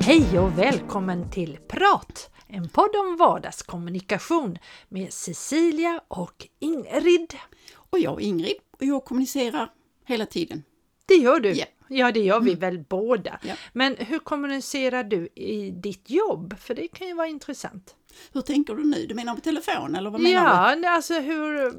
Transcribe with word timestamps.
Hej 0.00 0.38
och 0.38 0.58
välkommen 0.58 1.30
till 1.30 1.58
Prat! 1.68 2.30
En 2.46 2.68
podd 2.68 2.96
om 2.96 3.16
vardagskommunikation 3.16 4.58
med 4.88 5.12
Cecilia 5.12 6.00
och 6.08 6.48
Ingrid. 6.58 7.34
Och 7.74 7.98
jag 7.98 8.20
Ingrid 8.20 8.56
och 8.70 8.84
jag 8.84 9.04
kommunicerar 9.04 9.72
hela 10.04 10.26
tiden. 10.26 10.62
Det 11.06 11.14
gör 11.14 11.40
du? 11.40 11.52
Ja. 11.52 11.64
Ja, 11.88 12.12
det 12.12 12.20
gör 12.20 12.40
vi 12.40 12.50
Mm. 12.50 12.60
väl 12.60 12.78
båda. 12.88 13.38
Ja. 13.42 13.54
Men 13.72 13.96
hur 13.98 14.18
kommunicerar 14.18 15.04
du 15.04 15.28
i 15.34 15.70
ditt 15.70 16.10
jobb? 16.10 16.54
För 16.60 16.74
det 16.74 16.88
kan 16.88 17.06
ju 17.08 17.14
vara 17.14 17.26
intressant. 17.26 17.94
Hur 18.32 18.40
tänker 18.40 18.74
du 18.74 18.84
nu? 18.84 19.06
Du 19.06 19.14
menar 19.14 19.34
på 19.34 19.40
telefon 19.40 19.94
eller 19.96 20.10
vad 20.10 20.20
menar 20.20 20.76
Ja, 20.82 20.90
alltså 20.90 21.14
hur, 21.20 21.72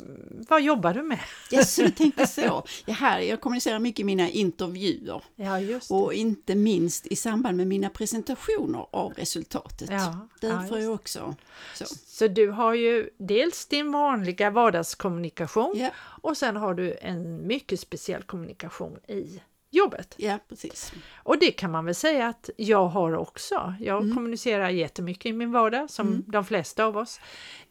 vad 0.49 0.61
jobbar 0.61 0.93
du 0.93 1.03
med? 1.03 1.19
du? 1.49 1.55
Ja, 1.55 1.63
så 1.63 1.81
du 1.81 1.89
tänkte 1.91 2.27
så. 2.27 2.65
Ja, 2.85 2.93
här, 2.93 3.19
jag 3.19 3.41
kommunicerar 3.41 3.79
mycket 3.79 3.99
i 3.99 4.03
mina 4.03 4.29
intervjuer 4.29 5.23
Ja, 5.35 5.59
just 5.59 5.87
det. 5.89 5.93
och 5.95 6.13
inte 6.13 6.55
minst 6.55 7.07
i 7.07 7.15
samband 7.15 7.57
med 7.57 7.67
mina 7.67 7.89
presentationer 7.89 8.85
av 8.91 9.13
resultatet. 9.13 9.89
Ja, 9.91 10.27
Där 10.41 10.65
ja, 10.71 10.79
jag 10.79 10.93
också 10.93 11.35
så. 11.75 11.85
Så 12.07 12.27
du 12.27 12.49
har 12.49 12.73
ju 12.73 13.09
dels 13.17 13.65
din 13.65 13.91
vanliga 13.91 14.49
vardagskommunikation 14.49 15.73
Ja, 15.77 15.89
och 16.21 16.37
sen 16.37 16.55
har 16.55 16.73
du 16.73 16.97
en 17.01 17.47
mycket 17.47 17.79
speciell 17.79 18.23
kommunikation 18.23 18.97
i 19.07 19.41
jobbet. 19.71 20.15
ja, 20.17 20.39
precis. 20.49 20.93
Och 21.23 21.39
det 21.39 21.51
kan 21.51 21.71
man 21.71 21.85
väl 21.85 21.95
säga 21.95 22.27
att 22.27 22.49
jag 22.57 22.87
har 22.87 23.13
också. 23.15 23.73
Jag 23.79 24.01
Mm. 24.03 24.15
kommunicerar 24.15 24.69
jättemycket 24.69 25.25
i 25.25 25.33
min 25.33 25.51
vardag, 25.51 25.89
som 25.89 26.07
Mm. 26.07 26.23
de 26.27 26.45
flesta 26.45 26.85
av 26.85 26.97
oss. 26.97 27.19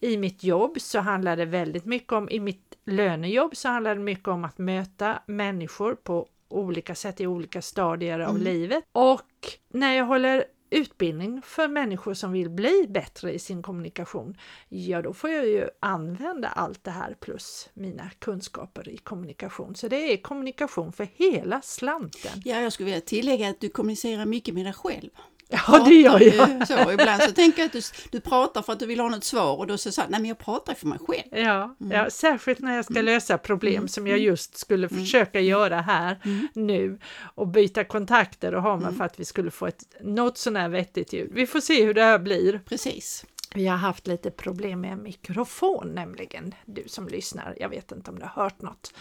I 0.00 0.16
mitt 0.16 0.44
jobb 0.44 0.80
så 0.80 0.98
handlar 0.98 1.36
det 1.36 1.44
väldigt 1.44 1.84
mycket 1.84 2.12
om, 2.12 2.30
i 2.30 2.40
mitt 2.40 2.74
lönejobb 2.86 3.56
så 3.56 3.68
handlar 3.68 3.94
det 3.94 4.00
mycket 4.00 4.28
om 4.28 4.44
att 4.44 4.58
möta 4.58 5.18
människor 5.26 5.94
på 5.94 6.26
olika 6.48 6.94
sätt 6.94 7.20
i 7.20 7.26
olika 7.26 7.62
stadier 7.62 8.20
av 8.20 8.30
Mm. 8.30 8.42
livet. 8.42 8.84
Och 8.92 9.22
när 9.68 9.94
jag 9.94 10.04
håller 10.04 10.44
utbildning 10.70 11.42
för 11.42 11.68
människor 11.68 12.14
som 12.14 12.32
vill 12.32 12.50
bli 12.50 12.86
bättre 12.88 13.32
i 13.32 13.38
sin 13.38 13.62
kommunikation, 13.62 14.36
ja 14.68 15.02
då 15.02 15.12
får 15.12 15.30
jag 15.30 15.46
ju 15.46 15.68
använda 15.80 16.48
allt 16.48 16.84
det 16.84 16.90
här 16.90 17.16
plus 17.20 17.68
mina 17.74 18.10
kunskaper 18.18 18.88
i 18.88 18.96
kommunikation. 18.96 19.74
Så 19.74 19.88
det 19.88 20.12
är 20.12 20.16
kommunikation 20.16 20.92
för 20.92 21.08
hela 21.14 21.60
slanten. 21.62 22.42
Ja, 22.44 22.60
jag 22.60 22.72
skulle 22.72 22.84
vilja 22.84 23.00
tillägga 23.00 23.48
att 23.48 23.60
du 23.60 23.68
kommunicerar 23.68 24.26
mycket 24.26 24.54
med 24.54 24.66
dig 24.66 24.72
själv. 24.72 25.10
Ja, 25.50 25.84
det 25.88 25.94
gör 25.94 26.20
jag. 26.20 26.48
Ju 26.60 26.66
Så, 26.66 26.92
ibland 26.92 27.22
så 27.22 27.32
tänker 27.32 27.58
jag 27.58 27.66
att 27.66 27.72
du, 27.72 27.80
du 28.10 28.20
pratar 28.20 28.62
för 28.62 28.72
att 28.72 28.78
du 28.80 28.86
vill 28.86 29.00
ha 29.00 29.08
något 29.08 29.24
svar 29.24 29.56
och 29.56 29.66
då 29.66 29.78
så 29.78 29.92
sa 29.92 30.02
nej 30.08 30.20
men 30.20 30.28
jag 30.28 30.38
pratar 30.38 30.74
för 30.74 30.86
mig 30.86 30.98
själv. 31.06 31.44
Ja, 31.46 31.76
Mm. 31.80 31.92
ja, 31.98 32.10
särskilt 32.10 32.58
när 32.60 32.76
jag 32.76 32.84
ska 32.84 33.00
lösa 33.02 33.38
problem 33.38 33.88
som 33.88 34.06
jag 34.06 34.18
just 34.18 34.58
skulle 34.58 34.86
Mm. 34.86 35.00
försöka 35.00 35.40
göra 35.40 35.80
här 35.80 36.18
nu 36.54 36.98
och 37.34 37.48
byta 37.48 37.84
kontakter 37.84 38.54
och 38.54 38.62
ha 38.62 38.72
Mm. 38.72 38.84
mig 38.84 38.94
för 38.94 39.04
att 39.04 39.20
vi 39.20 39.24
skulle 39.24 39.50
få 39.50 39.66
ett 39.66 39.84
något 40.00 40.38
sånär 40.38 40.68
vettigt 40.68 41.12
ljud. 41.12 41.30
Vi 41.34 41.46
får 41.46 41.60
se 41.60 41.84
hur 41.84 41.94
det 41.94 42.02
här 42.02 42.18
blir. 42.18 42.60
Precis. 42.68 43.24
Vi 43.54 43.66
har 43.66 43.76
haft 43.76 44.06
lite 44.06 44.30
problem 44.30 44.80
med 44.80 44.98
mikrofon 44.98 45.88
nämligen, 45.94 46.54
du 46.66 46.82
som 46.86 47.08
lyssnar. 47.08 47.54
Jag 47.60 47.68
vet 47.68 47.92
inte 47.92 48.10
om 48.10 48.18
du 48.18 48.24
har 48.26 48.42
hört 48.42 48.62
något. 48.62 48.92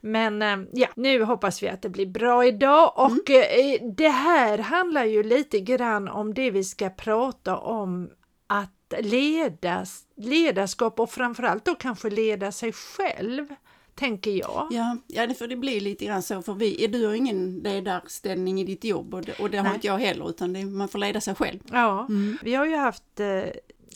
Men 0.00 0.42
eh, 0.42 0.56
ja, 0.72 0.88
nu 0.96 1.22
hoppas 1.24 1.62
vi 1.62 1.68
att 1.68 1.82
det 1.82 1.88
blir 1.88 2.06
bra 2.06 2.44
idag 2.46 2.92
och 2.96 3.30
Mm. 3.30 3.94
det 3.96 4.08
här 4.08 4.58
handlar 4.58 5.04
ju 5.04 5.22
lite 5.22 5.60
grann 5.60 6.08
om 6.08 6.34
det 6.34 6.50
vi 6.50 6.64
ska 6.64 6.90
prata 6.90 7.56
om 7.56 8.10
att 8.46 8.94
leda, 9.00 9.84
ledarskap 10.16 11.00
och 11.00 11.10
framförallt 11.10 11.64
då 11.64 11.74
kanske 11.74 12.10
leda 12.10 12.52
sig 12.52 12.72
själv, 12.72 13.46
tänker 13.94 14.30
jag. 14.30 14.68
Ja, 14.70 14.96
ja 15.06 15.34
för 15.34 15.46
det 15.48 15.56
blir 15.56 15.80
lite 15.80 16.04
grann 16.04 16.22
så 16.22 16.42
för 16.42 16.54
vi, 16.54 16.86
du 16.86 17.06
har 17.06 17.14
ingen 17.14 17.58
ledarställning 17.58 18.60
i 18.60 18.64
ditt 18.64 18.84
jobb 18.84 19.14
och 19.14 19.22
det, 19.22 19.40
och 19.40 19.50
det 19.50 19.58
har 19.58 19.74
inte 19.74 19.86
jag 19.86 19.98
heller 19.98 20.30
utan 20.30 20.52
det, 20.52 20.64
man 20.64 20.88
får 20.88 20.98
leda 20.98 21.20
sig 21.20 21.34
själv. 21.34 21.58
Ja, 21.72 22.06
Mm. 22.08 22.38
vi 22.42 22.54
har 22.54 22.66
ju 22.66 22.76
haft 22.76 23.20
eh, 23.20 23.42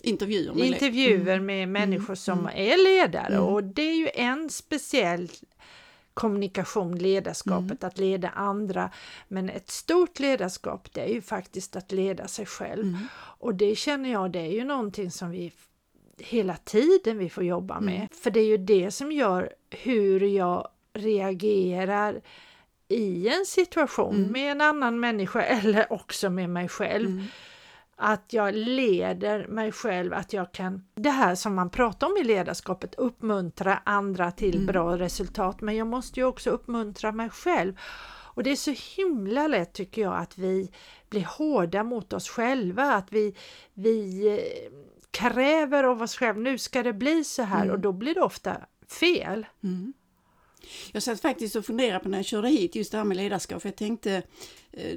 Intervjuer 0.07 0.55
med 0.55 0.67
intervjuer 0.67 1.41
med 1.41 1.69
människor 1.69 2.15
som 2.15 2.47
är 2.55 2.85
ledare 2.85 3.35
Mm. 3.35 3.45
och 3.45 3.65
det 3.65 3.83
är 3.83 3.95
ju 3.97 4.09
en 4.15 4.51
speciell 4.51 5.31
kommunikation, 6.15 6.99
ledarskapet, 6.99 7.83
Mm. 7.83 7.89
att 7.89 7.99
leda 7.99 8.29
andra. 8.29 8.91
Men 9.29 9.51
ett 9.51 9.71
stort 9.71 10.19
ledarskap 10.19 10.89
det 10.93 11.01
är 11.01 11.15
ju 11.15 11.23
faktiskt 11.23 11.77
att 11.77 11.93
leda 11.93 12.29
sig 12.29 12.47
själv. 12.47 12.83
Mm. 12.85 12.99
Och 13.39 13.55
det 13.55 13.77
känner 13.77 14.13
jag, 14.13 14.31
det 14.31 14.39
är 14.41 14.53
ju 14.53 14.65
någonting 14.65 15.11
som 15.11 15.31
vi 15.31 15.53
hela 16.19 16.57
tiden 16.57 17.19
vi 17.19 17.31
får 17.31 17.45
jobba 17.45 17.81
med. 17.81 17.97
Mm. 17.97 18.09
För 18.23 18.31
det 18.31 18.41
är 18.41 18.45
ju 18.47 18.57
det 18.57 18.91
som 18.91 19.13
gör 19.13 19.53
hur 19.71 20.21
jag 20.21 20.69
reagerar 20.93 22.21
i 22.89 23.29
en 23.29 23.47
situation 23.47 24.17
Mm. 24.17 24.33
med 24.33 24.51
en 24.53 24.61
annan 24.61 25.01
människa 25.01 25.43
eller 25.61 25.93
också 25.93 26.31
med 26.31 26.51
mig 26.51 26.69
själv 26.69 27.09
Mm. 27.11 27.25
Att 27.99 28.33
jag 28.33 28.55
leder 28.55 29.47
mig 29.47 29.73
själv, 29.73 30.13
att 30.15 30.33
jag 30.33 30.53
kan, 30.53 30.85
det 30.95 31.11
här 31.11 31.35
som 31.35 31.55
man 31.55 31.71
pratar 31.71 32.07
om 32.07 32.17
i 32.17 32.25
ledarskapet, 32.25 32.95
uppmuntra 32.95 33.83
andra 33.85 34.31
till 34.31 34.55
Mm. 34.55 34.67
bra 34.67 34.99
resultat, 34.99 35.61
men 35.61 35.77
jag 35.77 35.87
måste 35.87 36.21
ju 36.21 36.27
också 36.27 36.51
uppmuntra 36.51 37.13
mig 37.13 37.31
själv. 37.31 37.75
Och 38.37 38.43
det 38.43 38.51
är 38.51 38.57
så 38.57 38.75
himla 38.97 39.47
lätt 39.47 39.73
tycker 39.73 40.03
jag 40.03 40.17
att 40.17 40.39
vi 40.39 40.71
blir 41.09 41.25
hårda 41.25 41.83
mot 41.85 42.13
oss 42.13 42.29
själva, 42.29 42.83
att 42.95 43.13
vi, 43.13 43.35
vi 43.75 44.27
eh, 44.29 44.73
kräver 45.11 45.85
av 45.85 46.03
oss 46.03 46.17
själva, 46.17 46.41
nu 46.41 46.59
ska 46.59 46.83
det 46.83 46.93
bli 46.93 47.25
så 47.25 47.43
här 47.43 47.63
Mm. 47.63 47.71
och 47.75 47.81
då 47.81 47.93
blir 47.93 48.15
det 48.15 48.21
ofta 48.23 48.57
fel. 49.01 49.47
Mm. 49.63 49.93
Jag 50.93 51.03
satt 51.03 51.21
faktiskt 51.21 51.57
och 51.57 51.65
funderade 51.65 51.99
på 52.01 52.09
när 52.09 52.19
jag 52.19 52.25
körde 52.25 52.49
hit 52.49 52.75
just 52.75 52.93
det 52.93 52.99
här 52.99 53.05
med 53.05 53.17
ledarskap. 53.17 53.63
För 53.63 53.69
jag 53.69 53.77
tänkte, 53.77 54.23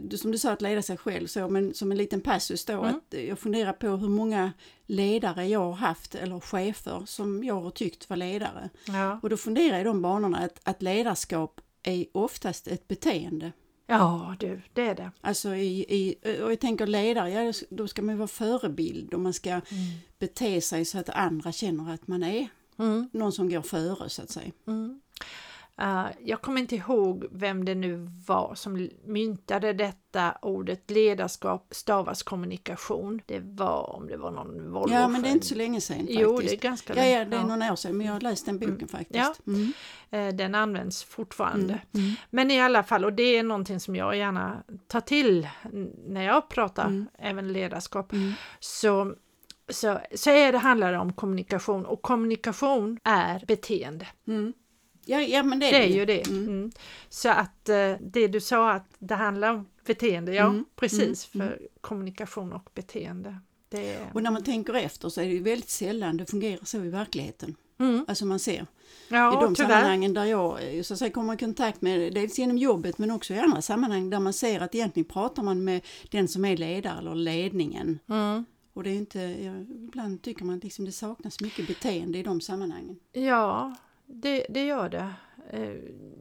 du- 0.01 0.17
som 0.17 0.31
du 0.31 0.37
sa, 0.37 0.51
att 0.51 0.61
leda 0.61 0.81
sig 0.81 0.97
själv 0.97 1.27
så, 1.27 1.49
men 1.49 1.73
som 1.73 1.91
en 1.91 1.97
liten 1.97 2.21
passus 2.21 2.65
då, 2.65 2.73
Mm. 2.73 2.85
att 2.95 3.13
eh, 3.13 3.25
jag 3.27 3.39
funderar 3.39 3.73
på 3.73 3.87
hur 3.87 4.09
många 4.09 4.51
ledare 4.85 5.47
jag 5.47 5.59
har 5.59 5.71
haft 5.73 6.15
eller 6.15 6.39
chefer 6.39 7.03
som 7.05 7.43
jag 7.43 7.61
har 7.61 7.71
tyckt 7.71 8.09
var 8.09 8.17
ledare. 8.17 8.69
Ja, 8.87 9.19
Och 9.23 9.29
då 9.29 9.37
funderar 9.37 9.71
jag 9.73 9.81
i 9.81 9.83
de 9.83 10.01
banorna 10.01 10.37
att, 10.37 10.59
att 10.63 10.81
ledarskap 10.81 11.61
är 11.83 12.05
oftast 12.11 12.67
ett 12.67 12.87
beteende. 12.87 13.51
ja 13.87 14.35
du, 14.39 14.61
det 14.73 14.81
är 14.81 14.95
det. 14.95 15.11
Alltså 15.21 15.55
i, 15.55 15.79
i, 15.89 16.15
och 16.43 16.51
jag 16.51 16.59
tänker 16.59 16.87
ledare, 16.87 17.29
ja, 17.31 17.53
då 17.69 17.87
ska 17.87 18.01
man 18.01 18.15
ju 18.15 18.19
vara 18.19 18.27
förebild 18.27 19.13
och 19.13 19.19
man 19.19 19.33
ska 19.33 19.61
bete 20.19 20.61
sig 20.61 20.85
så 20.85 20.97
att 20.99 21.09
andra 21.09 21.51
känner 21.51 21.93
att 21.93 22.07
man 22.07 22.23
är 22.23 22.47
Mm. 22.79 23.09
någon 23.13 23.31
som 23.31 23.49
går 23.49 23.61
före 23.61 24.09
så 24.09 24.21
att 24.21 24.29
säga. 24.29 24.51
Mm. 24.67 25.01
Eh, 25.79 26.05
jag 26.23 26.41
kommer 26.41 26.61
inte 26.61 26.75
ihåg 26.75 27.25
vem 27.31 27.65
det 27.65 27.75
nu 27.75 28.09
var 28.27 28.55
som 28.55 28.89
myntade 29.05 29.73
detta 29.73 30.37
ordet 30.41 30.91
ledarskap 30.91 31.67
stavas 31.71 32.23
kommunikation. 32.23 33.21
Det 33.25 33.39
var 33.39 33.95
om 33.95 34.07
det 34.07 34.17
var 34.17 34.31
någon 34.31 34.71
Volvo. 34.71 34.93
Ja 34.93 35.07
men 35.07 35.21
det 35.21 35.27
är 35.29 35.31
inte 35.31 35.45
så 35.47 35.55
länge 35.55 35.81
sedan 35.81 35.97
faktiskt. 35.97 36.19
Jo, 36.19 36.37
det 36.39 36.51
är 36.53 36.57
ganska 36.57 36.93
Ja, 36.95 37.01
länge. 37.01 37.17
ja, 37.19 37.25
det 37.25 37.37
är 37.37 37.43
några 37.57 37.71
år 37.71 37.75
sedan, 37.75 37.97
men 37.97 38.05
jag 38.07 38.13
har 38.13 38.19
läst 38.21 38.45
den 38.45 38.59
boken 38.59 38.87
faktiskt. 38.87 39.15
Ja. 39.15 39.33
Mm. 39.47 39.73
Eh, 40.09 40.35
Den 40.35 40.55
används 40.55 41.03
fortfarande. 41.03 41.79
Mm. 41.93 42.11
Men 42.29 42.51
i 42.51 42.61
alla 42.61 42.83
fall, 42.83 43.05
och 43.05 43.13
det 43.13 43.23
är 43.37 43.43
någonting 43.43 43.79
som 43.79 43.95
jag 43.95 44.17
gärna 44.17 44.63
tar 44.87 45.01
till 45.01 45.47
när 46.07 46.23
jag 46.23 46.49
pratar 46.49 46.85
Mm. 46.87 47.07
även 47.19 47.53
ledarskap, 47.53 48.11
Mm. 48.13 48.31
så, 48.59 49.13
så, 49.69 49.99
så 50.15 50.29
är 50.29 50.51
det, 50.51 50.57
handlar 50.57 50.91
det 50.91 50.97
om 50.99 51.13
kommunikation 51.13 51.85
och 51.85 52.01
kommunikation 52.01 52.99
är 53.03 53.43
beteende. 53.47 54.07
Mm. 54.27 54.53
Ja, 55.09 55.21
ja, 55.21 55.43
men 55.43 55.59
det 55.59 55.65
är 55.65 55.71
Det 55.71 55.85
är 55.85 55.87
ju 55.95 56.05
det. 56.05 56.27
Mm. 56.27 56.43
Mm. 56.47 56.71
Så 57.09 57.29
att 57.29 57.69
eh, 57.69 57.93
det 58.01 58.27
du 58.27 58.39
sa 58.41 58.71
att 58.71 58.85
det 58.99 59.15
handlar 59.15 59.49
om 59.53 59.67
beteende, 59.85 60.33
ja 60.33 60.45
Mm. 60.45 60.65
precis, 60.75 61.29
Mm. 61.35 61.47
för 61.47 61.67
kommunikation 61.81 62.53
och 62.53 62.69
beteende. 62.75 63.37
Det 63.69 63.93
är... 63.93 64.07
Och 64.13 64.23
när 64.23 64.31
man 64.31 64.43
tänker 64.43 64.73
efter 64.73 65.09
så 65.09 65.21
är 65.21 65.25
det 65.25 65.31
ju 65.31 65.43
väldigt 65.43 65.69
sällan 65.69 66.17
det 66.17 66.25
fungerar 66.25 66.65
så 66.65 66.77
i 66.83 66.89
verkligheten. 66.89 67.55
Mm. 67.79 68.05
Alltså 68.07 68.25
man 68.25 68.39
ser. 68.39 68.61
I 68.61 68.65
Ja, 69.09 69.41
de 69.41 69.55
tyvärr. 69.55 69.69
sammanhangen 69.69 70.13
där 70.13 70.25
jag 70.25 70.75
eh, 70.77 70.81
så 70.81 70.93
att 70.93 70.99
säga, 70.99 71.11
kommer 71.11 71.33
i 71.33 71.37
kontakt 71.37 71.81
med, 71.81 72.13
dels 72.13 72.39
genom 72.39 72.57
jobbet 72.57 72.97
men 72.97 73.11
också 73.11 73.33
i 73.33 73.39
andra 73.39 73.61
sammanhang 73.61 74.09
där 74.09 74.19
man 74.19 74.33
ser 74.33 74.59
att 74.59 74.75
egentligen 74.75 75.09
pratar 75.09 75.43
man 75.43 75.63
med 75.63 75.81
den 76.11 76.27
som 76.27 76.45
är 76.45 76.57
ledare 76.57 76.99
eller 76.99 77.15
ledningen. 77.15 77.99
Mm. 78.09 78.45
Och 78.73 78.83
det 78.83 78.89
är 78.89 78.95
inte, 78.95 79.19
ibland 79.87 80.21
tycker 80.21 80.45
man 80.45 80.59
liksom 80.59 80.85
det 80.85 80.91
saknas 80.91 81.41
mycket 81.41 81.67
beteende 81.67 82.17
i 82.17 82.23
de 82.23 82.41
sammanhangen. 82.41 82.99
Ja, 83.11 83.75
det, 84.09 84.45
det 84.49 84.65
gör 84.65 84.89
det. 84.89 85.09
Eh, 85.51 85.73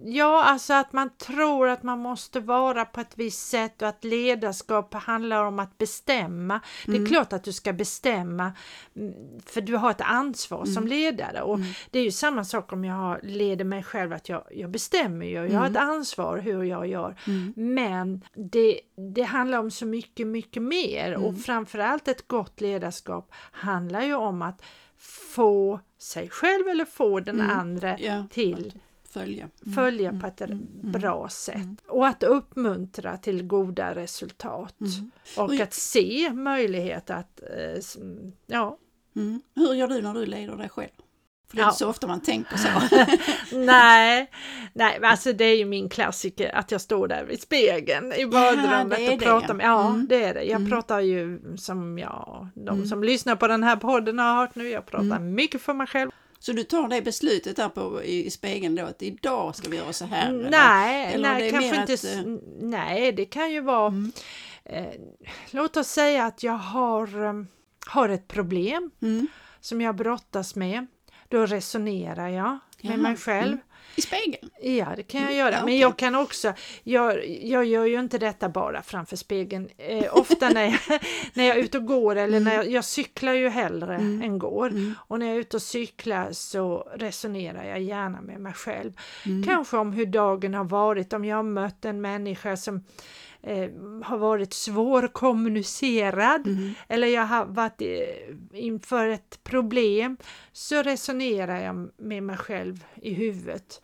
Ja, 0.04 0.44
alltså 0.44 0.74
att 0.74 0.92
man 0.92 1.10
tror 1.16 1.68
att 1.68 1.82
man 1.82 1.98
måste 1.98 2.40
vara 2.40 2.84
på 2.84 3.00
ett 3.00 3.12
visst 3.18 3.48
sätt 3.48 3.82
och 3.82 3.88
att 3.88 4.04
ledarskap 4.04 4.94
handlar 4.94 5.44
om 5.44 5.58
att 5.58 5.78
bestämma. 5.78 6.60
Det 6.86 6.92
är 6.92 6.96
Mm. 6.96 7.08
klart 7.08 7.32
att 7.32 7.44
du 7.44 7.52
ska 7.52 7.72
bestämma 7.72 8.52
mm, 8.96 9.14
för 9.46 9.60
du 9.60 9.76
har 9.76 9.90
ett 9.90 10.00
ansvar 10.00 10.64
som 10.64 10.76
Mm. 10.76 10.88
ledare 10.88 11.42
och 11.42 11.54
Mm. 11.54 11.66
det 11.90 11.98
är 11.98 12.02
ju 12.04 12.10
samma 12.10 12.44
sak 12.44 12.72
om 12.72 12.84
jag 12.84 13.18
leder 13.22 13.64
mig 13.64 13.82
själv 13.82 14.12
att 14.12 14.28
jag, 14.28 14.44
jag 14.50 14.70
bestämmer 14.70 15.26
ju, 15.26 15.32
jag 15.32 15.42
har 15.60 15.66
Mm. 15.66 15.72
ett 15.72 15.76
ansvar 15.82 16.38
hur 16.38 16.62
jag 16.64 16.86
gör. 16.86 17.16
Mm. 17.26 17.52
Men 17.74 18.22
det, 18.34 18.80
det 19.14 19.22
handlar 19.22 19.58
om 19.58 19.70
så 19.70 19.86
mycket, 19.86 20.26
mycket 20.26 20.62
mer 20.62 21.14
och 21.16 21.28
Mm. 21.28 21.36
framförallt 21.40 22.08
ett 22.08 22.28
gott 22.28 22.60
ledarskap 22.60 23.32
handlar 23.52 24.02
ju 24.02 24.14
om 24.14 24.42
att 24.42 24.62
få 24.98 25.80
sig 25.98 26.28
själv 26.28 26.68
eller 26.68 26.84
få 26.84 27.20
den 27.20 27.40
Mm. 27.40 27.58
andra 27.58 27.98
Ja, 27.98 28.24
till 28.30 28.72
följa. 29.04 29.48
Mm. 29.66 29.74
följa 29.74 30.20
på 30.20 30.26
ett 30.26 30.50
bra 30.82 31.28
sätt 31.28 31.66
och 31.88 32.06
att 32.06 32.22
uppmuntra 32.22 33.16
till 33.16 33.42
goda 33.46 33.94
resultat 33.94 34.74
Mm. 34.80 35.10
och 35.36 35.44
Och- 35.44 35.60
att 35.60 35.74
se 35.74 36.30
möjlighet 36.32 37.10
att 37.10 37.40
eh, 37.42 37.80
ja, 38.46 38.78
Mm. 39.16 39.42
Hur 39.54 39.74
gör 39.74 39.88
du 39.88 40.02
när 40.02 40.14
du 40.14 40.26
leder 40.26 40.56
dig 40.56 40.68
själv? 40.68 40.90
För 41.50 41.56
det 41.56 41.60
är 41.62 41.64
Ja. 41.64 41.68
inte 41.68 41.78
så 41.78 41.88
ofta 41.88 42.06
man 42.06 42.20
tänker 42.22 42.56
så. 42.56 42.68
nej, 43.56 44.30
nej, 44.72 44.98
men 45.00 45.10
alltså 45.10 45.32
det 45.32 45.44
är 45.44 45.56
ju 45.56 45.64
min 45.64 45.88
klassiker 45.88 46.54
att 46.54 46.70
jag 46.70 46.80
står 46.80 47.08
där 47.08 47.24
vid 47.24 47.42
spegeln 47.42 48.12
i 48.12 48.26
badrummet 48.26 48.98
det 48.98 49.06
är 49.06 49.12
och 49.12 49.18
det, 49.18 49.24
pratar 49.24 49.48
ja. 49.48 49.54
med, 49.54 49.66
ja 49.66 49.86
Mm. 49.88 50.06
det 50.08 50.24
är 50.24 50.34
det. 50.34 50.42
Jag 50.42 50.56
Mm. 50.56 50.70
pratar 50.70 51.00
ju 51.00 51.40
som 51.56 51.98
jag, 51.98 52.48
de 52.54 52.68
Mm. 52.76 52.86
som 52.86 53.04
lyssnar 53.04 53.36
på 53.36 53.46
den 53.48 53.62
här 53.64 53.76
podden 53.76 54.18
har 54.18 54.34
hört 54.36 54.54
nu, 54.54 54.68
jag 54.68 54.86
pratar 54.86 55.04
Mm. 55.16 55.34
mycket 55.34 55.62
för 55.62 55.74
mig 55.74 55.86
själv. 55.86 56.10
Så 56.38 56.52
du 56.52 56.62
tar 56.64 56.88
det 56.88 57.02
beslutet 57.02 57.56
där 57.56 57.68
på, 57.68 58.02
i, 58.02 58.30
spegeln 58.30 58.74
då 58.74 58.84
att 58.84 59.02
idag 59.02 59.56
ska 59.56 59.70
vi 59.70 59.76
göra 59.76 59.92
så 59.92 60.04
här? 60.04 60.28
eller? 60.28 60.50
Nej, 60.50 61.14
Eller 61.14 61.28
det 61.28 61.34
nej 61.34 61.48
är 61.48 61.52
kanske 61.52 61.80
inte. 61.80 61.92
att, 61.94 62.04
eh, 62.26 62.32
Nej, 62.60 63.12
det 63.12 63.24
kan 63.24 63.50
ju 63.52 63.60
vara. 63.60 63.86
Mm. 63.86 64.12
Eh, 64.64 64.86
låt 65.50 65.76
oss 65.76 65.88
säga 65.88 66.24
att 66.24 66.42
jag 66.42 66.52
har, 66.52 67.24
eh, 67.24 67.32
har 67.86 68.08
ett 68.08 68.28
problem 68.28 68.90
Mm. 69.02 69.26
som 69.60 69.80
jag 69.80 69.96
brottas 69.96 70.54
med. 70.56 70.86
Då 71.28 71.46
resonerar 71.46 72.28
jag 72.28 72.44
med 72.44 72.58
Jaha, 72.80 72.96
mig 72.96 73.16
själv. 73.16 73.46
mm. 73.52 73.58
I 73.96 74.02
spegeln? 74.02 74.50
Ja, 74.62 74.86
det 74.96 75.02
kan 75.02 75.20
jag 75.20 75.30
Mm, 75.30 75.38
göra. 75.38 75.50
ja, 75.50 75.56
Men 75.56 75.64
okej. 75.64 75.78
jag 75.80 75.96
kan 75.96 76.14
också, 76.14 76.52
jag, 76.82 77.28
jag 77.42 77.64
gör 77.64 77.84
ju 77.84 78.00
inte 78.00 78.18
detta 78.18 78.48
bara 78.48 78.82
framför 78.82 79.16
spegeln. 79.16 79.68
Eh, 79.78 80.16
ofta 80.16 80.48
när 80.48 80.64
jag, 80.64 80.78
när 81.34 81.44
jag 81.44 81.56
är 81.56 81.60
ute 81.62 81.78
och 81.78 81.84
går 81.86 82.16
eller 82.16 82.40
när 82.40 82.54
jag, 82.54 82.70
jag 82.70 82.84
cyklar 82.84 83.32
ju 83.32 83.48
hellre 83.48 83.94
Mm. 83.94 84.22
än 84.22 84.38
går. 84.38 84.68
Mm. 84.70 84.94
Och 84.98 85.18
när 85.18 85.26
jag 85.26 85.36
är 85.36 85.40
ute 85.40 85.56
och 85.56 85.62
cyklar 85.62 86.32
så 86.32 86.88
resonerar 86.96 87.64
jag 87.64 87.80
gärna 87.80 88.20
med 88.20 88.40
mig 88.40 88.52
själv. 88.52 88.92
Mm. 89.26 89.42
Kanske 89.44 89.76
om 89.76 89.92
hur 89.92 90.06
dagen 90.06 90.54
har 90.54 90.64
varit, 90.64 91.12
om 91.12 91.24
jag 91.24 91.36
har 91.36 91.42
mött 91.42 91.84
en 91.84 92.00
människa 92.00 92.56
som 92.56 92.84
eh, 93.42 93.70
har 94.04 94.18
varit 94.18 94.52
svårkommunicerad 94.52 96.46
Mm. 96.46 96.72
eller 96.88 97.06
jag 97.08 97.22
har 97.26 97.44
varit 97.46 97.80
eh, 97.82 98.60
inför 98.64 99.08
ett 99.08 99.40
problem 99.44 100.16
så 100.52 100.82
resonerar 100.82 101.60
jag 101.60 101.90
med 101.96 102.22
mig 102.22 102.36
själv 102.36 102.84
i 103.02 103.14
huvudet. 103.14 103.82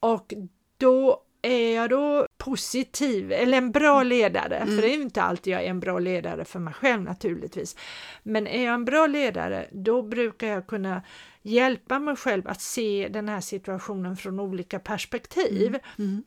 Och 0.00 0.34
då 0.78 1.22
är 1.42 1.74
jag 1.74 1.90
då 1.90 2.26
positiv 2.38 3.32
eller 3.32 3.58
en 3.58 3.70
bra 3.72 4.02
ledare, 4.02 4.56
Mm. 4.56 4.74
för 4.76 4.82
det 4.82 4.90
är 4.92 4.96
ju 4.96 5.02
inte 5.02 5.22
alltid 5.22 5.52
jag 5.52 5.64
är 5.64 5.70
en 5.70 5.80
bra 5.80 5.98
ledare 5.98 6.44
för 6.44 6.58
mig 6.58 6.74
själv 6.74 7.02
naturligtvis. 7.02 7.76
Men 8.22 8.46
är 8.46 8.64
jag 8.64 8.74
en 8.74 8.84
bra 8.84 9.06
ledare, 9.06 9.68
då 9.72 10.02
brukar 10.02 10.46
jag 10.48 10.66
kunna 10.66 11.02
hjälpa 11.42 11.98
mig 11.98 12.16
själv 12.16 12.48
att 12.48 12.60
se 12.60 13.08
den 13.10 13.28
här 13.28 13.40
situationen 13.40 14.16
från 14.16 14.40
olika 14.40 14.78
perspektiv 14.78 15.78
Mm. 15.98 16.22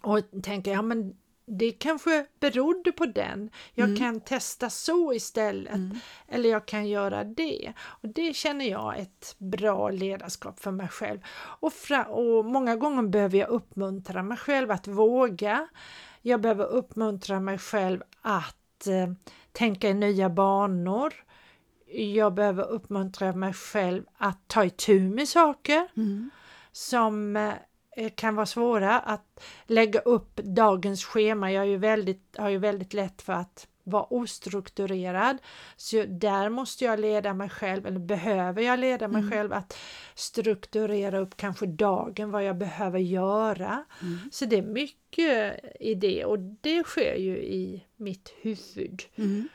och 0.00 0.20
tänka, 0.42 0.70
ja 0.70 0.82
men 0.82 1.16
det 1.48 1.72
kanske 1.72 2.26
berodde 2.40 2.92
på 2.92 3.06
den. 3.06 3.50
Jag 3.74 3.88
Mm. 3.88 3.98
kan 3.98 4.20
testa 4.20 4.70
så 4.70 5.12
istället. 5.12 5.74
Mm. 5.74 5.98
Eller 6.28 6.50
jag 6.50 6.66
kan 6.66 6.88
göra 6.88 7.24
det. 7.24 7.72
Och 7.78 8.08
det 8.08 8.36
känner 8.36 8.64
jag 8.64 8.98
ett 8.98 9.34
bra 9.38 9.90
ledarskap 9.90 10.60
för 10.60 10.70
mig 10.70 10.88
själv. 10.88 11.20
Och, 11.60 11.72
och 12.08 12.44
många 12.44 12.76
gånger 12.76 13.02
behöver 13.02 13.38
jag 13.38 13.48
uppmuntra 13.48 14.22
mig 14.22 14.38
själv 14.38 14.70
att 14.70 14.86
våga. 14.88 15.68
Jag 16.22 16.40
behöver 16.40 16.64
uppmuntra 16.66 17.40
mig 17.40 17.58
själv 17.58 18.02
att 18.22 18.86
eh, 18.86 19.12
tänka 19.52 19.88
i 19.88 19.94
nya 19.94 20.30
banor. 20.30 21.14
Jag 21.92 22.34
behöver 22.34 22.64
uppmuntra 22.70 23.32
mig 23.32 23.52
själv 23.52 24.04
att 24.16 24.48
ta 24.48 24.64
itu 24.64 25.00
med 25.00 25.28
saker 25.28 25.88
Mm. 25.96 26.30
som 26.72 27.36
eh, 27.36 27.52
kan 28.14 28.34
vara 28.34 28.46
svåra 28.46 28.98
att 29.00 29.44
lägga 29.66 30.00
upp 30.00 30.36
dagens 30.36 31.04
schema. 31.04 31.52
Jag 31.52 31.62
är 31.62 31.68
ju 31.68 31.76
väldigt, 31.76 32.36
har 32.38 32.48
ju 32.48 32.58
väldigt 32.58 32.94
lätt 32.94 33.22
för 33.22 33.32
att 33.32 33.66
vara 33.84 34.06
ostrukturerad. 34.10 35.38
Så 35.76 36.04
där 36.08 36.48
måste 36.48 36.84
jag 36.84 37.00
leda 37.00 37.34
mig 37.34 37.48
själv, 37.48 37.86
eller 37.86 37.98
behöver 37.98 38.62
jag 38.62 38.78
leda 38.78 39.08
mig 39.08 39.20
Mm. 39.20 39.32
själv 39.32 39.52
att 39.52 39.78
strukturera 40.14 41.18
upp 41.18 41.36
kanske 41.36 41.66
dagen, 41.66 42.30
vad 42.30 42.44
jag 42.44 42.56
behöver 42.56 42.98
göra. 42.98 43.84
Mm. 44.02 44.18
Så 44.32 44.44
det 44.44 44.56
är 44.58 44.62
mycket 44.62 45.60
i 45.80 45.94
det 45.94 46.24
och 46.24 46.38
det 46.38 46.84
sker 46.84 47.14
ju 47.14 47.36
i 47.38 47.84
mitt 47.96 48.34
huvud. 48.40 49.02
Mm. 49.16 49.48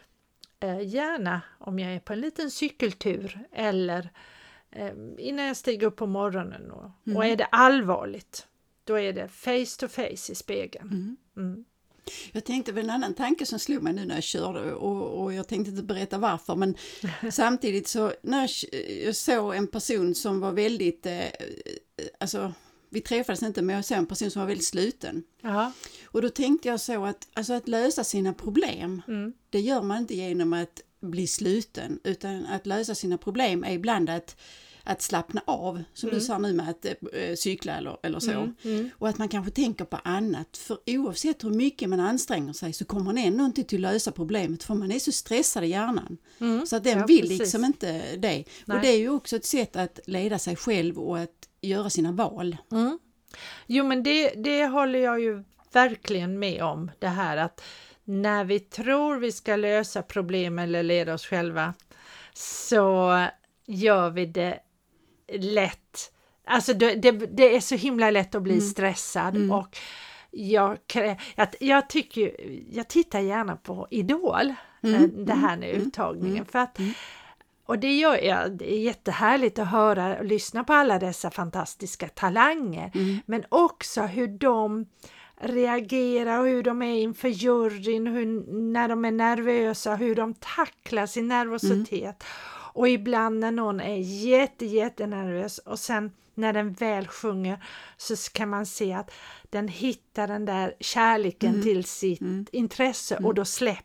Eh, 0.60 0.82
gärna 0.88 1.42
om 1.60 1.80
jag 1.80 1.94
är 1.96 2.00
på 2.00 2.14
en 2.14 2.22
liten 2.22 2.52
cykeltur 2.52 3.40
eller 3.52 4.00
eh, 4.00 4.10
innan 5.18 5.46
jag 5.46 5.58
stiger 5.58 5.88
upp 5.88 5.96
på 5.96 6.08
morgonen. 6.08 6.72
Och, 6.72 6.84
och 6.86 6.92
Mm. 7.08 7.32
är 7.32 7.36
det 7.36 7.46
allvarligt, 7.46 8.48
då 8.84 9.00
är 9.00 9.14
det 9.14 9.28
face 9.28 9.80
to 9.80 9.88
face 9.88 10.32
i 10.32 10.36
spegeln. 10.36 10.88
Mm. 10.88 11.18
Mm. 11.38 11.66
Jag 12.32 12.44
tänkte 12.46 12.74
på 12.74 12.80
en 12.80 12.90
annan 12.90 13.14
tanke 13.14 13.46
som 13.46 13.60
slog 13.60 13.84
mig 13.84 13.94
nu 13.94 14.06
när 14.06 14.16
jag 14.16 14.24
körde 14.24 14.74
och, 14.74 15.24
och 15.24 15.34
jag 15.34 15.48
tänkte 15.48 15.72
inte 15.72 15.84
berätta 15.84 16.18
varför 16.18 16.56
men 16.56 16.76
samtidigt 17.32 17.88
så 17.88 18.14
när 18.22 18.40
jag, 18.42 18.50
jag 19.06 19.16
såg 19.16 19.56
en 19.56 19.68
person 19.68 20.16
som 20.16 20.40
var 20.40 20.52
väldigt, 20.52 21.06
eh, 21.06 21.22
alltså 22.20 22.54
vi 22.90 23.02
träffades 23.02 23.44
inte 23.44 23.62
men 23.62 23.76
jag 23.76 23.86
såg 23.86 23.98
en 23.98 24.06
person 24.06 24.32
som 24.32 24.40
var 24.40 24.48
väldigt 24.48 24.68
sluten. 24.68 25.24
Ja. 25.42 25.72
Och 26.06 26.22
då 26.22 26.30
tänkte 26.30 26.68
jag 26.68 26.80
så 26.80 27.06
att, 27.06 27.28
alltså 27.34 27.54
att 27.54 27.68
lösa 27.68 28.04
sina 28.04 28.34
problem, 28.34 29.02
Mm. 29.08 29.34
det 29.50 29.60
gör 29.60 29.82
man 29.82 29.98
inte 29.98 30.16
genom 30.16 30.54
att 30.54 30.82
bli 31.02 31.28
sluten 31.28 32.00
utan 32.04 32.46
att 32.46 32.66
lösa 32.66 32.96
sina 32.96 33.18
problem 33.18 33.64
är 33.64 33.72
ibland 33.74 34.10
att, 34.10 34.36
att 34.84 35.02
slappna 35.02 35.42
av, 35.48 35.84
som 35.94 36.10
Mm. 36.10 36.20
du 36.20 36.26
sa 36.26 36.38
nu 36.38 36.54
med 36.54 36.70
att 36.70 36.86
eh, 36.86 37.36
cykla 37.36 37.78
eller, 37.78 37.98
eller 38.04 38.20
så. 38.20 38.32
Mm. 38.32 38.56
Mm. 38.64 38.90
Och 38.98 39.10
att 39.10 39.18
man 39.18 39.28
kanske 39.30 39.52
tänker 39.52 39.86
på 39.86 39.98
annat. 40.04 40.58
För 40.58 40.78
oavsett 40.86 41.44
hur 41.44 41.50
mycket 41.50 41.90
man 41.90 42.00
anstränger 42.00 42.54
sig 42.54 42.74
så 42.74 42.86
kommer 42.86 43.06
man 43.06 43.18
ändå 43.18 43.46
inte 43.46 43.64
till 43.64 43.86
att 43.86 43.94
lösa 43.94 44.12
problemet 44.12 44.64
för 44.64 44.74
man 44.74 44.92
är 44.92 45.00
så 45.00 45.12
stressad 45.12 45.64
i 45.64 45.68
hjärnan. 45.68 46.18
Mm. 46.40 46.66
Så 46.66 46.76
att 46.76 46.84
den 46.84 47.00
Ja, 47.00 47.06
vill 47.06 47.22
precis. 47.22 47.40
liksom 47.40 47.66
inte 47.66 48.16
det. 48.16 48.44
Nej. 48.66 48.76
Och 48.78 48.82
det 48.82 48.88
är 48.88 48.98
ju 48.98 49.10
också 49.10 49.36
ett 49.36 49.46
sätt 49.46 49.76
att 49.76 50.00
leda 50.06 50.40
sig 50.40 50.56
själv 50.56 51.00
och 51.00 51.20
att 51.20 51.48
göra 51.62 51.90
sina 51.90 52.12
val. 52.12 52.58
Mm. 52.72 53.00
Jo 53.68 53.86
men 53.86 54.04
det, 54.04 54.30
det 54.30 54.66
håller 54.68 55.00
jag 55.00 55.20
ju 55.22 55.44
verkligen 55.74 56.40
med 56.40 56.64
om 56.64 56.92
det 57.00 57.08
här 57.08 57.38
att 57.38 57.62
när 58.04 58.44
vi 58.44 58.60
tror 58.60 59.18
vi 59.18 59.32
ska 59.32 59.56
lösa 59.56 60.02
problem 60.02 60.60
eller 60.60 60.84
leda 60.84 61.14
oss 61.14 61.26
själva 61.26 61.74
så 62.34 63.18
gör 63.66 64.10
vi 64.10 64.26
det 64.26 64.60
lätt. 65.40 66.12
Alltså 66.46 66.74
det, 66.74 66.96
det, 66.96 67.12
det 67.12 67.56
är 67.56 67.60
så 67.62 67.76
himla 67.76 68.12
lätt 68.12 68.36
att 68.36 68.42
bli 68.42 68.54
Mm. 68.54 68.66
stressad 68.66 69.36
Mm. 69.36 69.52
och 69.52 69.78
jag, 70.32 70.78
jag, 71.36 71.48
jag 71.60 71.90
tycker 71.90 72.36
jag 72.72 72.88
tittar 72.88 73.20
gärna 73.20 73.56
på 73.56 73.88
Idol, 73.92 74.54
Mm, 74.84 74.96
eh, 74.96 75.10
det 75.10 75.34
här 75.34 75.58
nu 75.58 75.70
mm, 75.70 75.88
uttagningen 75.88 76.36
mm, 76.36 76.46
för 76.46 76.60
att 76.60 76.80
mm. 76.80 76.94
och 77.66 77.80
det 77.80 77.94
gör 77.98 78.18
jag, 78.18 78.52
det 78.52 78.74
är 78.74 78.80
jättehärligt 78.80 79.60
att 79.60 79.68
höra 79.68 80.18
och 80.18 80.26
lyssna 80.26 80.64
på 80.64 80.74
alla 80.74 81.00
dessa 81.00 81.32
fantastiska 81.32 82.08
talanger. 82.08 82.92
Mm. 82.96 83.20
Men 83.26 83.46
också 83.50 84.02
hur 84.02 84.28
de 84.28 84.86
reagerar 85.42 86.40
och 86.40 86.46
hur 86.48 86.64
de 86.64 86.82
är 86.82 86.96
inför 87.02 87.28
juryn, 87.30 88.08
hur, 88.08 88.26
när 88.72 88.88
de 88.88 89.06
är 89.06 89.12
nervösa, 89.12 89.96
hur 89.96 90.16
de 90.16 90.34
tacklar 90.34 91.06
sin 91.06 91.28
nervositet. 91.28 92.24
Och 92.74 92.90
ibland 92.90 93.40
när 93.40 93.52
någon 93.52 93.80
är 93.80 93.98
jätte, 93.98 94.66
jättenervös 94.66 95.58
och 95.58 95.80
sen 95.80 96.12
när 96.36 96.54
den 96.54 96.74
väl 96.74 97.08
sjunger 97.08 97.64
så 97.98 98.16
kan 98.34 98.50
man 98.50 98.66
se 98.66 98.94
att 98.94 99.12
den 99.50 99.68
hittar 99.68 100.28
den 100.28 100.46
där 100.46 100.74
kärleken 100.80 101.50
Mm. 101.50 101.62
till 101.62 101.84
sitt 101.84 102.22
Mm. 102.22 102.46
intresse 102.52 103.18
och 103.24 103.34
då 103.34 103.46
släpper 103.46 103.84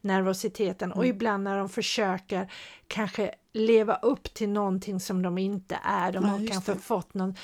nervositeten 0.00 0.92
och 0.92 1.04
Mm. 1.04 1.16
ibland 1.16 1.44
när 1.44 1.58
de 1.58 1.68
försöker 1.68 2.52
kanske 2.88 3.30
leva 3.52 3.94
upp 3.96 4.34
till 4.34 4.48
någonting 4.48 5.00
som 5.00 5.22
de 5.22 5.38
inte 5.38 5.78
är. 5.84 6.12
De 6.12 6.24
Ja, 6.24 6.30
har 6.30 6.46
kanske 6.46 6.72
det. 6.74 6.78
fått 6.78 7.14
någon 7.14 7.34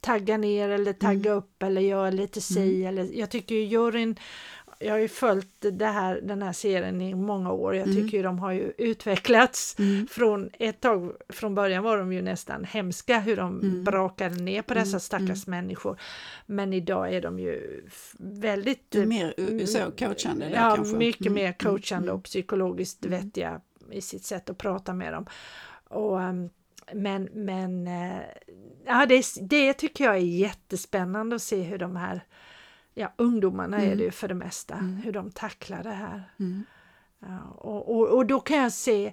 tagga 0.00 0.36
ner 0.36 0.68
eller 0.68 0.92
tagga 0.92 1.32
upp 1.32 1.62
eller 1.62 1.80
göra 1.80 2.10
lite 2.10 2.40
si 2.40 2.84
eller 2.84 3.04
jag 3.18 3.30
tycker 3.30 3.54
ju 3.54 3.64
juryn 3.64 4.16
jag 4.78 4.92
har 4.92 4.98
ju 4.98 5.08
följt 5.08 5.48
det 5.72 5.86
här, 5.86 6.20
den 6.22 6.42
här 6.42 6.52
serien 6.52 7.00
i 7.00 7.14
många 7.14 7.52
år. 7.52 7.74
Jag 7.76 7.88
Mm. 7.88 7.96
tycker 7.96 8.16
ju 8.16 8.22
de 8.22 8.38
har 8.38 8.52
ju 8.52 8.72
utvecklats 8.78 9.76
Mm. 9.78 10.06
från 10.06 10.50
ett 10.52 10.80
tag, 10.80 11.12
från 11.28 11.54
början 11.54 11.82
var 11.82 11.98
de 11.98 12.12
ju 12.12 12.22
nästan 12.22 12.64
hemska 12.64 13.18
hur 13.20 13.36
de 13.36 13.60
Mm. 13.60 13.84
brakade 13.84 14.34
ner 14.42 14.62
på 14.62 14.74
dessa 14.74 14.88
Mm, 14.88 15.00
stackars 15.00 15.46
människor. 15.46 16.00
Men 16.46 16.72
idag 16.72 17.14
är 17.14 17.22
de 17.22 17.38
ju 17.38 17.82
väldigt 18.18 18.94
mer 18.94 19.66
så 19.66 19.78
coachande 19.98 20.48
där 20.48 20.54
ja, 20.56 20.76
kanske? 20.76 20.96
mycket 20.96 21.20
Mm, 21.20 21.34
mer 21.34 21.42
mm, 21.44 21.54
coachande 21.54 22.08
mm. 22.08 22.18
och 22.18 22.24
psykologiskt 22.24 23.04
Mm. 23.04 23.20
vettiga 23.20 23.60
i 23.90 24.00
sitt 24.00 24.24
sätt 24.24 24.50
att 24.50 24.58
prata 24.58 24.92
med 24.94 25.12
dem. 25.12 25.26
Och, 25.88 26.22
ehm, 26.22 26.48
men 26.94 27.28
men 27.32 27.86
eh, 27.86 28.18
ja, 28.86 29.06
det, 29.06 29.24
det 29.40 29.72
tycker 29.72 30.04
jag 30.04 30.14
är 30.14 30.18
jättespännande 30.20 31.36
att 31.36 31.42
se 31.42 31.62
hur 31.62 31.78
de 31.78 31.96
här 31.96 32.20
ja, 32.98 33.12
ungdomarna 33.16 33.76
är 33.76 33.86
Mm. 33.86 33.98
det 33.98 34.04
ju 34.04 34.10
för 34.10 34.28
det 34.28 34.34
mesta, 34.34 34.74
Mm. 34.74 34.96
hur 34.96 35.12
de 35.12 35.30
tacklar 35.30 35.82
det 35.82 35.90
här. 35.90 36.30
Mm. 36.38 36.64
Ja, 37.20 37.38
och, 37.56 37.96
och, 37.96 38.08
och 38.16 38.26
då 38.26 38.40
kan 38.40 38.56
jag 38.56 38.72
se 38.72 39.12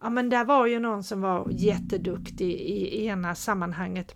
ja 0.00 0.10
men 0.10 0.28
där 0.28 0.44
var 0.44 0.66
ju 0.66 0.78
någon 0.78 1.04
som 1.04 1.20
var 1.20 1.48
jätteduktig 1.50 2.50
i 2.52 3.06
ena 3.06 3.34
sammanhanget 3.34 4.14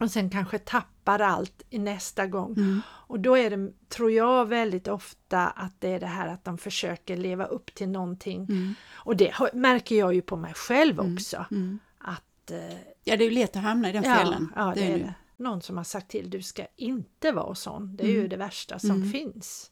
och 0.00 0.10
sen 0.10 0.30
kanske 0.30 0.58
tappar 0.58 1.18
allt 1.20 1.62
i 1.70 1.78
nästa 1.78 2.26
gång. 2.26 2.52
Mm. 2.56 2.80
Och 2.88 3.20
då 3.20 3.36
är 3.36 3.50
det, 3.50 3.72
tror 3.88 4.10
jag, 4.10 4.46
väldigt 4.48 4.88
ofta 4.88 5.46
att 5.46 5.80
det 5.80 5.88
är 5.88 6.00
det 6.00 6.06
här 6.06 6.28
att 6.28 6.44
de 6.44 6.58
försöker 6.58 7.16
leva 7.16 7.44
upp 7.44 7.74
till 7.74 7.88
någonting. 7.88 8.44
Mm. 8.44 8.74
Och 8.94 9.16
det 9.16 9.32
märker 9.52 9.98
jag 9.98 10.14
ju 10.14 10.22
på 10.22 10.36
mig 10.36 10.54
själv 10.54 11.00
också. 11.00 11.44
Mm. 11.50 11.78
Att, 11.98 12.50
eh, 12.50 12.76
Ja, 13.04 13.16
det 13.16 13.24
är 13.24 13.30
lätt 13.30 13.56
att 13.56 13.62
hamna 13.62 13.88
i 13.88 13.92
den 13.92 14.02
ja, 14.04 14.14
fällan. 14.14 14.52
ja, 14.56 14.72
det 14.74 14.82
är 14.92 14.96
ju. 14.96 15.02
det. 15.02 15.14
Någon 15.36 15.62
som 15.62 15.76
har 15.76 15.84
sagt 15.84 16.10
till, 16.10 16.30
du 16.30 16.42
ska 16.42 16.66
inte 16.76 17.32
vara 17.32 17.54
sån. 17.54 17.96
Det 17.96 18.04
är 18.04 18.08
ju 18.08 18.18
Mm. 18.18 18.28
det 18.28 18.36
värsta 18.36 18.78
som 18.78 18.90
Mm. 18.90 19.12
finns. 19.12 19.70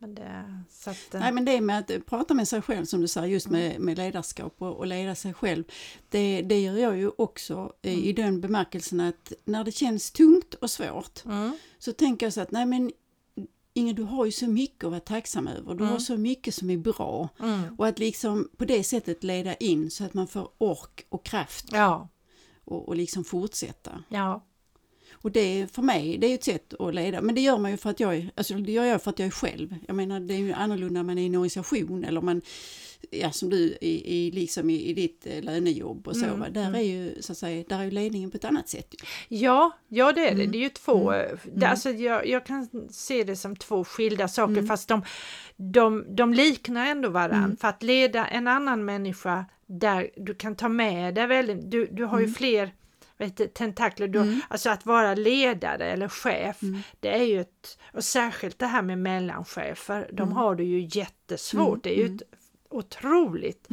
Men 0.00 0.14
det, 0.14 0.62
att, 0.86 1.14
eh, 1.14 1.20
Nej 1.20 1.32
men 1.32 1.44
det 1.44 1.60
med 1.60 1.78
att 1.78 1.90
eh, 1.90 1.98
prata 1.98 2.34
med 2.34 2.48
sig 2.48 2.62
själv 2.62 2.84
som 2.84 3.00
du 3.00 3.08
säger 3.08 3.28
just 3.28 3.48
med, 3.48 3.80
med 3.80 3.96
ledarskap 3.98 4.54
och, 4.62 4.76
och 4.76 4.86
leda 4.86 5.14
sig 5.14 5.34
själv. 5.34 5.64
Det, 6.08 6.42
det 6.42 6.60
gör 6.60 6.76
jag 6.76 6.96
ju 6.96 7.10
också 7.18 7.72
eh, 7.82 7.98
i 7.98 8.12
den 8.12 8.40
bemärkelsen 8.40 9.00
att 9.00 9.32
när 9.44 9.64
det 9.64 9.72
känns 9.72 10.10
tungt 10.10 10.54
och 10.54 10.70
svårt 10.70 11.24
mm, 11.24 11.58
så 11.78 11.92
tänker 11.92 12.26
jag 12.26 12.32
så 12.32 12.40
att 12.40 12.50
nej 12.50 12.66
men 12.66 12.92
Inge 13.74 13.92
du 13.92 14.02
har 14.02 14.24
ju 14.24 14.32
så 14.32 14.46
mycket 14.48 14.84
att 14.84 14.90
vara 14.90 15.00
tacksam 15.00 15.48
över. 15.48 15.74
Du 15.74 15.80
Mm. 15.84 15.88
har 15.92 15.98
så 15.98 16.16
mycket 16.16 16.54
som 16.54 16.70
är 16.70 16.76
bra. 16.76 17.28
mm, 17.40 17.74
Och 17.78 17.86
att 17.86 17.98
liksom 17.98 18.48
på 18.56 18.64
det 18.64 18.84
sättet 18.84 19.24
leda 19.24 19.54
in 19.54 19.90
så 19.90 20.04
att 20.04 20.14
man 20.14 20.26
får 20.28 20.50
ork 20.58 21.06
och 21.08 21.24
kraft 21.24 21.64
ja, 21.72 22.08
och, 22.64 22.88
och 22.88 22.96
liksom 22.96 23.24
fortsätta. 23.24 24.04
ja, 24.08 24.44
Och 25.22 25.32
det 25.32 25.66
för 25.72 25.82
mig, 25.82 26.18
det 26.18 26.26
är 26.26 26.34
ett 26.34 26.44
sätt 26.44 26.74
att 26.78 26.94
leda. 26.94 27.20
Men 27.20 27.34
det 27.34 27.40
gör 27.40 27.58
man 27.58 27.70
ju 27.70 27.76
för 27.76 27.90
att 27.90 28.00
jag 28.00 28.16
är, 28.16 28.30
alltså 28.36 28.54
det 28.54 28.72
gör 28.72 28.84
jag 28.84 29.02
för 29.02 29.10
att 29.10 29.18
jag 29.18 29.26
är 29.26 29.30
själv. 29.30 29.74
Jag 29.86 29.96
menar 29.96 30.20
det 30.20 30.34
är 30.34 30.38
ju 30.38 30.52
annorlunda 30.52 30.98
när 31.02 31.06
man 31.06 31.18
är 31.18 31.22
i 31.22 31.26
en 31.26 31.34
organisation 31.34 32.04
eller 32.04 32.20
man, 32.20 32.40
ja 33.10 33.30
som 33.32 33.50
du 33.50 33.56
i, 33.80 34.16
i, 34.16 34.30
liksom 34.30 34.70
i, 34.70 34.82
i 34.88 34.94
ditt 34.94 35.26
eh, 35.26 35.42
lönejobb 35.42 36.08
och 36.08 36.16
så. 36.16 36.24
Mm. 36.24 36.52
Där 36.52 36.74
är 36.74 36.80
ju 36.82 37.22
så 37.22 37.32
att 37.32 37.38
säga, 37.38 37.64
där 37.68 37.78
är 37.78 37.84
ju 37.84 37.90
ledningen 37.90 38.30
på 38.30 38.36
ett 38.36 38.44
annat 38.44 38.68
sätt. 38.68 38.94
ja, 39.28 39.70
ja 39.88 40.12
det 40.12 40.20
är 40.28 40.34
det. 40.34 40.42
Mm. 40.42 40.52
Det 40.52 40.58
är 40.58 40.62
ju 40.62 40.68
två, 40.68 41.12
Mm. 41.12 41.36
det, 41.44 41.50
Mm. 41.56 41.70
alltså 41.70 41.90
jag, 41.90 42.26
jag 42.26 42.46
kan 42.46 42.68
se 42.90 43.24
det 43.24 43.36
som 43.36 43.56
två 43.56 43.84
skilda 43.84 44.28
saker 44.28 44.52
Mm. 44.52 44.66
fast 44.66 44.88
de, 44.88 45.02
de, 45.56 46.04
de 46.16 46.34
liknar 46.34 46.86
ändå 46.86 47.08
varann. 47.08 47.44
Mm. 47.44 47.56
För 47.56 47.68
att 47.68 47.82
leda 47.82 48.26
en 48.26 48.48
annan 48.48 48.84
människa 48.84 49.44
där 49.66 50.10
du 50.16 50.34
kan 50.34 50.56
ta 50.56 50.68
med 50.68 51.14
dig 51.14 51.26
väldigt, 51.26 51.70
du, 51.70 51.86
du 51.86 52.04
har 52.04 52.18
ju 52.18 52.24
Mm. 52.24 52.34
fler 52.34 52.72
vet, 53.18 53.54
tentakler, 53.54 54.08
du, 54.08 54.18
Mm. 54.20 54.40
alltså 54.48 54.70
att 54.70 54.86
vara 54.86 55.14
ledare 55.14 55.84
eller 55.90 56.08
chef, 56.08 56.62
Mm. 56.62 56.80
det 57.00 57.08
är 57.08 57.22
ju 57.24 57.40
ett, 57.40 57.78
och 57.92 58.04
särskilt 58.04 58.58
det 58.58 58.66
här 58.66 58.82
med 58.82 58.98
mellanchefer, 58.98 60.10
de 60.12 60.22
Mm. 60.22 60.34
har 60.34 60.54
det 60.54 60.64
ju 60.64 60.88
jättesvårt, 61.00 61.68
Mm, 61.68 61.80
det 61.82 61.90
är 61.90 61.96
ju 61.96 62.04
mm. 62.06 62.16
ett 62.16 62.22
otroligt 62.70 63.68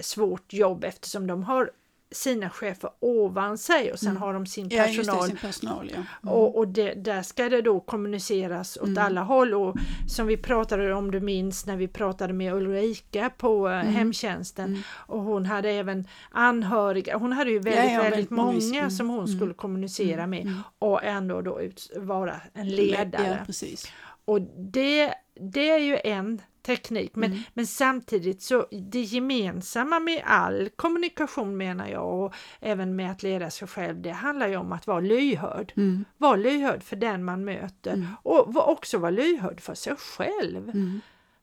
svårt 0.00 0.52
jobb 0.52 0.84
eftersom 0.84 1.26
de 1.26 1.42
har 1.42 1.70
sina 2.14 2.50
chefer 2.50 2.90
ovan 3.00 3.58
sig 3.58 3.92
och 3.92 3.98
sen 3.98 4.08
Mm. 4.10 4.22
har 4.22 4.32
de 4.34 4.46
sin 4.46 4.68
Ja, 4.68 4.82
personal 4.84 5.26
sin 5.26 5.36
personal 5.36 5.90
ja. 5.94 6.02
Mm. 6.22 6.34
och, 6.34 6.58
och 6.58 6.68
det, 6.68 6.94
där 6.94 7.22
ska 7.22 7.48
det 7.48 7.62
då 7.62 7.80
kommuniceras 7.80 8.76
åt 8.76 8.86
Mm. 8.88 9.04
alla 9.04 9.20
håll 9.22 9.54
och 9.54 9.76
som 10.08 10.26
vi 10.26 10.36
pratade 10.36 10.94
om 10.94 11.10
du 11.10 11.20
minns 11.20 11.66
när 11.66 11.76
vi 11.76 11.88
pratade 11.88 12.32
med 12.32 12.54
Ulrika 12.54 13.30
på 13.38 13.68
eh, 13.68 13.80
Mm. 13.80 13.94
hemtjänsten 13.94 14.64
Mm. 14.68 14.82
och 14.90 15.20
hon 15.22 15.46
hade 15.46 15.70
även 15.70 16.08
anhöriga, 16.30 17.16
hon 17.18 17.32
hade 17.32 17.50
ju 17.50 17.58
väldigt, 17.58 17.84
Ja, 17.84 17.90
ja, 17.90 18.02
väldigt 18.02 18.30
många, 18.30 18.90
som 18.90 19.08
hon 19.08 19.24
mm, 19.24 19.36
skulle 19.38 19.54
kommunicera 19.54 20.22
mm, 20.22 20.30
med 20.30 20.54
och 20.78 21.04
ändå 21.04 21.40
då 21.40 21.60
ut, 21.60 21.90
vara 21.96 22.40
en 22.54 22.68
ledare. 22.68 23.44
Ja. 23.46 23.76
Och 24.24 24.40
det, 24.58 25.14
det 25.40 25.70
är 25.70 25.78
ju 25.78 25.98
en 26.04 26.40
teknik 26.64 27.14
men, 27.16 27.30
Mm. 27.32 27.42
men 27.54 27.66
samtidigt 27.66 28.42
så 28.42 28.66
det 28.70 29.00
gemensamma 29.00 30.00
med 30.00 30.22
all 30.24 30.68
kommunikation 30.76 31.56
menar 31.56 31.88
jag 31.88 32.14
och 32.24 32.34
även 32.60 32.96
med 32.96 33.10
att 33.10 33.22
leda 33.22 33.50
sig 33.50 33.68
själv 33.68 34.02
det 34.02 34.10
handlar 34.10 34.48
ju 34.48 34.56
om 34.56 34.72
att 34.72 34.86
vara 34.86 35.00
lyhörd. 35.00 35.72
Mm. 35.76 36.04
Vara 36.16 36.36
lyhörd 36.36 36.82
för 36.82 36.96
den 36.96 37.24
man 37.24 37.44
möter 37.44 37.92
Mm. 37.92 38.06
och 38.22 38.54
var- 38.54 38.66
också 38.68 38.98
vara 38.98 39.10
lyhörd 39.10 39.60
för 39.60 39.74
sig 39.74 39.96
själv. 39.96 40.68
Mm. 40.68 41.00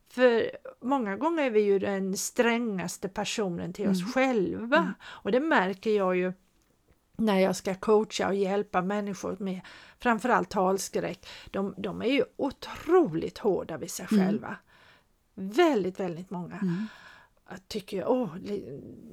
För 0.09 0.51
många 0.81 1.15
gånger 1.17 1.43
är 1.43 1.49
vi 1.49 1.61
ju 1.61 1.79
den 1.79 2.17
strängaste 2.17 3.09
personen 3.09 3.73
till 3.73 3.89
oss 3.89 3.99
Mm. 4.01 4.11
själva 4.11 4.77
Mm. 4.77 4.93
och 5.03 5.31
det 5.31 5.39
märker 5.39 5.89
jag 5.97 6.15
ju 6.15 6.33
när 7.17 7.39
jag 7.39 7.55
ska 7.55 7.75
coacha 7.75 8.27
och 8.27 8.35
hjälpa 8.35 8.81
människor 8.81 9.35
med 9.39 9.61
framförallt 9.99 10.49
talskräck. 10.49 11.27
De, 11.51 11.73
de 11.77 12.01
är 12.01 12.05
ju 12.05 12.23
otroligt 12.37 13.37
hårda 13.37 13.77
vid 13.77 13.91
sig 13.91 14.07
Mm. 14.11 14.25
själva. 14.25 14.55
Väldigt, 15.35 15.99
väldigt 15.99 16.29
många 16.29 16.55
Mm. 16.55 16.85
Tycker 17.67 17.97
jag 17.97 18.11
åh, 18.11 18.29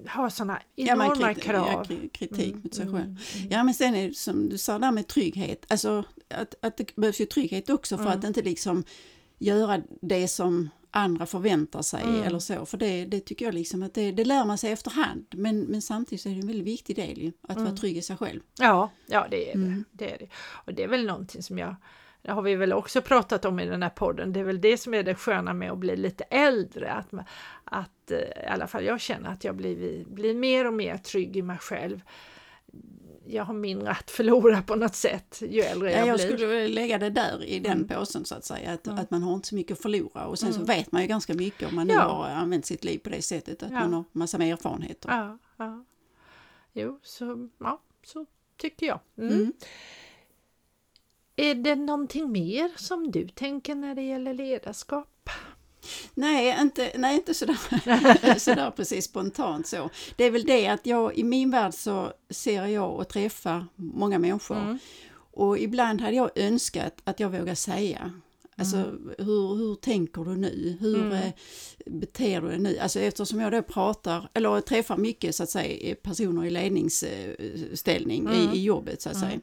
har 0.09 0.31
sådana 0.31 0.63
Ja, 0.75 0.93
enorma 0.93 1.33
kriti- 1.33 1.41
krav. 1.41 1.67
Ja, 1.73 1.85
kri- 1.85 2.09
kritik 2.09 2.49
Mm, 2.53 2.61
mot 2.65 2.75
sig 2.75 2.87
mm, 2.87 2.95
själv. 2.97 3.07
mm. 3.37 3.49
Ja 3.51 3.65
men 3.65 3.75
sen 3.75 3.95
är 3.95 4.09
det 4.09 4.15
som 4.17 4.49
du 4.49 4.59
sa 4.59 4.79
där 4.79 4.91
med 4.93 5.07
trygghet, 5.07 5.65
alltså 5.69 6.05
att, 6.29 6.55
att 6.63 6.77
det 6.77 6.97
behövs 6.97 7.21
ju 7.21 7.27
trygghet 7.27 7.71
också 7.71 7.97
för 7.97 8.05
Mm. 8.05 8.19
att 8.19 8.25
inte 8.25 8.43
liksom 8.43 8.85
göra 9.39 9.83
det 10.01 10.29
som 10.29 10.71
andra 10.91 11.27
förväntar 11.27 11.83
sig 11.83 12.03
Mm. 12.03 12.23
eller 12.23 12.39
så. 12.39 12.67
För 12.67 12.79
det, 12.79 13.05
det 13.05 13.21
tycker 13.21 13.45
jag 13.45 13.55
liksom 13.55 13.83
att 13.83 13.95
det, 13.95 14.13
det 14.13 14.25
lär 14.25 14.45
man 14.45 14.59
sig 14.59 14.73
efterhand. 14.73 15.27
Men, 15.31 15.61
men 15.61 15.83
samtidigt 15.83 16.27
är 16.27 16.31
det 16.31 16.37
en 16.41 16.47
väldigt 16.47 16.67
viktig 16.67 16.97
del 16.97 17.19
ju, 17.19 17.33
att 17.43 17.57
Mm. 17.57 17.65
vara 17.65 17.77
trygg 17.77 17.97
i 17.97 18.03
sig 18.03 18.17
själv. 18.17 18.41
Ja, 18.59 18.91
ja 19.07 19.27
det 19.31 19.51
är 19.51 19.55
Mm. 19.55 19.85
det. 19.93 20.05
det 20.05 20.15
är 20.15 20.19
det. 20.19 20.29
Och 20.67 20.75
det 20.75 20.83
är 20.85 20.89
väl 20.89 21.07
någonting 21.07 21.43
som 21.43 21.59
jag 21.59 21.77
det 22.23 22.31
har 22.33 22.43
vi 22.43 22.55
väl 22.55 22.73
också 22.73 23.03
pratat 23.03 23.45
om 23.45 23.61
i 23.61 23.67
den 23.67 23.83
här 23.83 23.91
podden. 23.91 24.33
Det 24.33 24.41
är 24.41 24.45
väl 24.45 24.61
det 24.61 24.79
som 24.79 24.95
är 24.95 25.03
det 25.03 25.15
sköna 25.15 25.53
med 25.53 25.71
att 25.73 25.79
bli 25.79 25.97
lite 25.97 26.25
äldre. 26.25 26.93
Att, 26.93 27.09
att 27.65 28.11
eh, 28.11 28.19
i 28.19 28.47
alla 28.49 28.67
fall 28.67 28.85
jag 28.85 29.01
känner 29.01 29.31
att 29.31 29.45
jag 29.45 29.57
blir, 29.57 30.05
blir 30.05 30.35
mer 30.35 30.67
och 30.67 30.73
mer 30.75 30.97
trygg 30.97 31.37
i 31.37 31.43
mig 31.43 31.59
själv. 31.59 32.01
Jag 33.27 33.45
har 33.45 33.55
mindre 33.55 33.91
att 33.91 34.11
förlora 34.11 34.63
på 34.63 34.77
något 34.77 34.95
sätt 34.95 35.43
ju 35.49 35.61
äldre 35.61 35.93
Ja, 35.93 35.99
jag, 35.99 36.09
jag 36.09 36.17
blir. 36.17 36.27
skulle 36.29 36.47
vilja 36.47 36.81
lägga 36.81 36.99
det 36.99 37.11
där 37.11 37.45
i 37.45 37.59
den 37.59 37.73
Mm. 37.73 37.89
påsen 37.89 38.25
så 38.25 38.35
att 38.35 38.45
säga, 38.45 38.73
att, 38.73 38.87
Mm. 38.87 38.99
att 38.99 39.11
man 39.11 39.23
har 39.23 39.35
inte 39.35 39.49
så 39.49 39.55
mycket 39.55 39.73
att 39.73 39.83
förlora 39.83 40.27
och 40.27 40.39
sen 40.39 40.53
så 40.53 40.61
Mm. 40.61 40.67
vet 40.67 40.93
man 40.93 41.03
ju 41.03 41.09
ganska 41.09 41.35
mycket 41.35 41.69
om 41.69 41.75
man 41.77 41.87
nu 41.87 41.95
Ja. 41.95 42.01
har 42.01 42.29
använt 42.29 42.67
sitt 42.67 42.85
liv 42.85 42.99
på 42.99 43.11
det 43.11 43.23
sättet, 43.23 43.63
att 43.63 43.71
Ja. 43.71 43.81
man 43.81 43.93
har 43.93 44.05
massa 44.13 44.39
med 44.39 44.53
erfarenheter. 44.53 45.09
Ja, 45.11 45.39
ja. 45.57 45.85
Jo, 46.73 46.99
så, 47.03 47.49
ja, 47.59 47.81
så 48.05 48.27
tycker 48.57 48.87
jag. 48.87 49.01
Mm. 49.19 49.53
Mm. 51.39 51.51
Är 51.51 51.55
det 51.63 51.75
någonting 51.75 52.33
mer 52.33 52.71
som 52.77 53.11
du 53.11 53.29
tänker 53.29 53.75
när 53.75 53.95
det 53.95 54.03
gäller 54.03 54.35
ledarskap? 54.35 55.31
Nej, 56.15 56.57
inte, 56.61 56.93
nej, 56.99 57.15
inte 57.17 57.35
sådär, 57.35 57.59
sådär 58.39 58.71
precis 58.71 59.05
spontant 59.05 59.67
så. 59.67 59.91
Det 60.17 60.25
är 60.25 60.31
väl 60.31 60.45
det 60.45 60.67
att 60.69 60.87
jag 60.87 61.19
i 61.19 61.25
min 61.25 61.51
värld 61.51 61.75
så 61.75 62.13
ser 62.31 62.67
jag 62.67 62.95
och 62.97 63.09
träffar 63.09 63.67
många 63.77 64.19
människor. 64.19 64.57
Mm. 64.57 64.79
Och 65.33 65.59
ibland 65.59 66.01
hade 66.01 66.17
jag 66.17 66.31
önskat 66.35 66.95
att 67.05 67.21
jag 67.21 67.31
vågar 67.31 67.55
säga 67.55 68.13
Alltså 68.61 68.77
hur, 69.19 69.55
hur 69.57 69.75
tänker 69.75 70.25
du 70.25 70.37
nu? 70.37 70.77
Hur 70.81 71.01
Mm. 71.01 71.13
eh, 71.13 71.33
beter 71.87 72.41
du 72.41 72.49
dig 72.49 72.59
nu? 72.59 72.79
Alltså 72.79 73.01
eftersom 73.01 73.41
jag 73.41 73.53
då 73.53 73.63
pratar, 73.63 74.29
eller 74.35 74.61
träffar 74.61 74.97
mycket 74.97 75.35
så 75.35 75.43
att 75.43 75.51
säga 75.51 75.95
personer 75.95 76.45
i 76.45 76.51
ledningsställning 76.51 78.21
Mm. 78.27 78.35
i, 78.53 78.57
i 78.57 78.63
jobbet 78.63 79.03
så 79.03 79.09
att 79.09 79.17
Mm. 79.17 79.29
säga. 79.29 79.41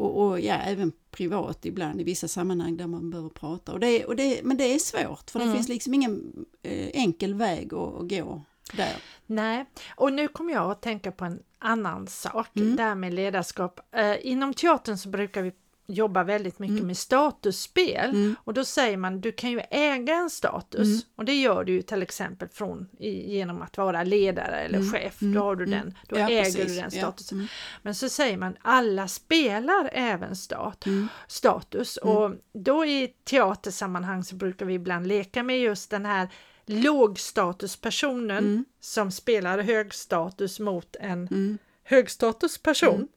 Och, 0.00 0.26
och 0.26 0.40
ja, 0.40 0.54
även 0.54 0.92
privat 1.10 1.66
ibland 1.66 2.00
i 2.00 2.04
vissa 2.04 2.28
sammanhang 2.28 2.76
där 2.76 2.86
man 2.86 3.10
behöver 3.10 3.28
prata. 3.30 3.72
Och 3.72 3.80
det, 3.80 4.04
och 4.04 4.16
det, 4.16 4.40
men 4.44 4.56
det 4.56 4.74
är 4.74 4.78
svårt 4.78 5.30
för 5.30 5.38
det 5.38 5.44
Mm. 5.44 5.56
finns 5.56 5.68
liksom 5.68 5.94
ingen 5.94 6.32
eh, 6.62 6.88
enkel 6.92 7.34
väg 7.34 7.74
att, 7.74 7.94
att 7.94 8.08
gå 8.08 8.42
där. 8.72 8.96
Nej, 9.26 9.64
och 9.96 10.12
nu 10.12 10.28
kommer 10.28 10.52
jag 10.52 10.70
att 10.70 10.82
tänka 10.82 11.12
på 11.12 11.24
en 11.24 11.42
annan 11.58 12.06
sak, 12.06 12.48
Mm. 12.56 12.76
där 12.76 12.94
med 12.94 13.14
ledarskap. 13.14 13.80
Eh, 13.96 14.26
inom 14.26 14.54
teatern 14.54 14.98
så 14.98 15.08
brukar 15.08 15.42
vi 15.42 15.52
jobba 15.92 16.24
väldigt 16.24 16.58
mycket 16.58 16.74
Mm. 16.76 16.86
med 16.86 16.96
statusspel 16.96 18.10
Mm. 18.10 18.36
och 18.44 18.54
då 18.54 18.64
säger 18.64 18.96
man 18.96 19.20
du 19.20 19.32
kan 19.32 19.50
ju 19.50 19.60
äga 19.70 20.14
en 20.14 20.30
status 20.30 20.86
Mm. 20.88 21.00
och 21.16 21.24
det 21.24 21.34
gör 21.40 21.64
du 21.64 21.72
ju 21.72 21.82
till 21.82 22.02
exempel 22.02 22.48
från, 22.48 22.88
i, 22.98 23.32
genom 23.36 23.62
att 23.62 23.78
vara 23.78 24.02
ledare 24.04 24.56
eller 24.60 24.78
Mm. 24.78 24.92
chef. 24.92 25.22
Mm. 25.22 25.34
Då 25.34 25.40
har 25.40 25.56
du 25.56 25.64
Mm. 25.64 25.78
den, 25.80 25.94
då 26.08 26.18
Ja, 26.18 26.28
äger 26.30 26.44
precis. 26.44 26.66
du 26.66 26.74
den 26.74 26.90
Ja. 26.92 27.00
statusen. 27.00 27.38
Mm. 27.38 27.48
Men 27.82 27.94
så 27.94 28.08
säger 28.08 28.36
man 28.36 28.56
alla 28.62 29.08
spelar 29.08 29.90
även 29.92 30.36
stat, 30.36 30.86
Mm. 30.86 31.08
status 31.26 31.98
Mm. 32.02 32.16
och 32.16 32.34
då 32.52 32.84
i 32.84 33.08
teatersammanhang 33.24 34.24
så 34.24 34.34
brukar 34.34 34.66
vi 34.66 34.74
ibland 34.74 35.06
leka 35.06 35.42
med 35.42 35.60
just 35.60 35.90
den 35.90 36.06
här 36.06 36.28
lågstatuspersonen 36.66 38.38
Mm. 38.44 38.64
som 38.80 39.10
spelar 39.12 39.58
högstatus 39.58 40.60
mot 40.60 40.96
en 41.00 41.26
Mm. 41.26 41.58
högstatusperson. 41.84 43.08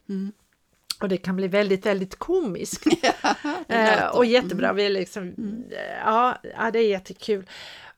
Mm. 1.04 1.06
Och 1.06 1.10
det 1.10 1.18
kan 1.18 1.36
bli 1.36 1.48
väldigt, 1.48 1.86
väldigt 1.86 2.16
komiskt. 2.16 2.84
Det 3.68 3.76
eh, 3.76 4.08
och 4.16 4.26
jättebra, 4.26 4.66
Mm. 4.68 4.76
vi 4.76 4.86
är 4.86 4.90
liksom, 4.90 5.24
Mm. 5.24 5.64
ja, 6.06 6.38
ja, 6.58 6.72
det 6.72 6.80
är 6.80 6.88
jättekul. 6.88 7.50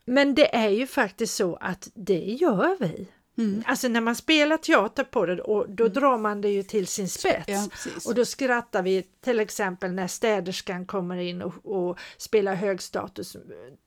Men 0.05 0.35
det 0.35 0.55
är 0.55 0.69
ju 0.69 0.88
faktiskt 0.88 1.35
så 1.35 1.55
att 1.55 1.89
det 1.93 2.19
gör 2.24 2.77
vi. 2.79 3.07
Mm. 3.38 3.63
Alltså 3.67 3.88
när 3.88 4.01
man 4.01 4.15
spelar 4.15 4.57
teater 4.57 5.03
på 5.03 5.25
det 5.25 5.41
och 5.41 5.69
då 5.69 5.88
drar 5.88 6.17
man 6.17 6.41
det 6.41 6.50
ju 6.50 6.63
till 6.63 6.88
sin 6.88 7.09
spets. 7.09 7.45
Ja. 7.47 7.67
Och 8.05 8.15
då 8.15 8.25
skrattar 8.25 8.81
vi 8.83 9.03
till 9.24 9.39
exempel 9.39 9.91
när 9.91 10.07
städerskan 10.07 10.85
kommer 10.85 11.17
in 11.17 11.41
och, 11.41 11.53
och 11.63 12.00
spelar 12.17 12.55
högstatus. 12.55 13.38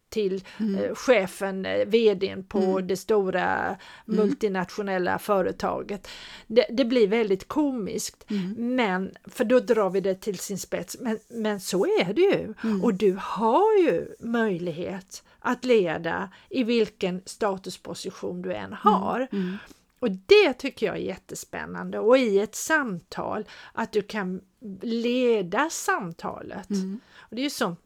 Till 0.08 0.44
eh, 0.78 0.94
chefen, 0.94 1.66
eh, 1.66 1.86
vdn 1.86 2.44
på 2.44 2.58
Mm. 2.58 2.86
det 2.86 2.96
stora 2.96 3.76
multinationella 4.04 5.18
företaget. 5.18 6.08
Det, 6.46 6.66
det 6.70 6.84
blir 6.84 7.08
väldigt 7.08 7.48
komiskt, 7.48 8.30
Mm. 8.30 8.76
men 8.76 9.10
för 9.26 9.44
då 9.44 9.60
drar 9.60 9.90
vi 9.90 10.00
det 10.00 10.14
till 10.14 10.38
sin 10.38 10.58
spets. 10.58 10.96
Men, 11.00 11.18
men 11.28 11.60
så 11.60 11.84
är 11.86 12.12
det 12.12 12.20
ju 12.20 12.54
Mm. 12.64 12.84
och 12.84 12.94
du 12.94 13.16
har 13.20 13.78
ju 13.78 14.14
möjlighet 14.20 15.22
att 15.38 15.64
leda 15.64 16.30
i 16.50 16.64
vilken 16.64 17.22
statusposition 17.26 18.42
du 18.42 18.54
än 18.54 18.72
har. 18.72 19.28
Mm. 19.32 19.56
Och 20.00 20.10
det 20.10 20.52
tycker 20.52 20.86
jag 20.86 20.94
är 20.96 21.00
jättespännande 21.00 21.98
och 21.98 22.18
i 22.18 22.38
ett 22.38 22.54
samtal 22.54 23.44
att 23.72 23.92
du 23.92 24.02
kan 24.02 24.40
leda 24.82 25.70
samtalet. 25.70 26.70
Mm. 26.70 27.00
Och 27.18 27.36
det 27.36 27.40
är 27.40 27.44
ju 27.44 27.50
sånt 27.50 27.80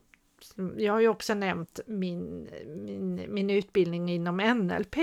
jag 0.77 0.93
har 0.93 1.01
ju 1.01 1.09
också 1.09 1.35
nämnt 1.35 1.81
min, 1.87 2.49
min, 2.77 3.25
min 3.29 3.51
utbildning 3.51 4.09
inom 4.09 4.37
NLP, 4.37 4.97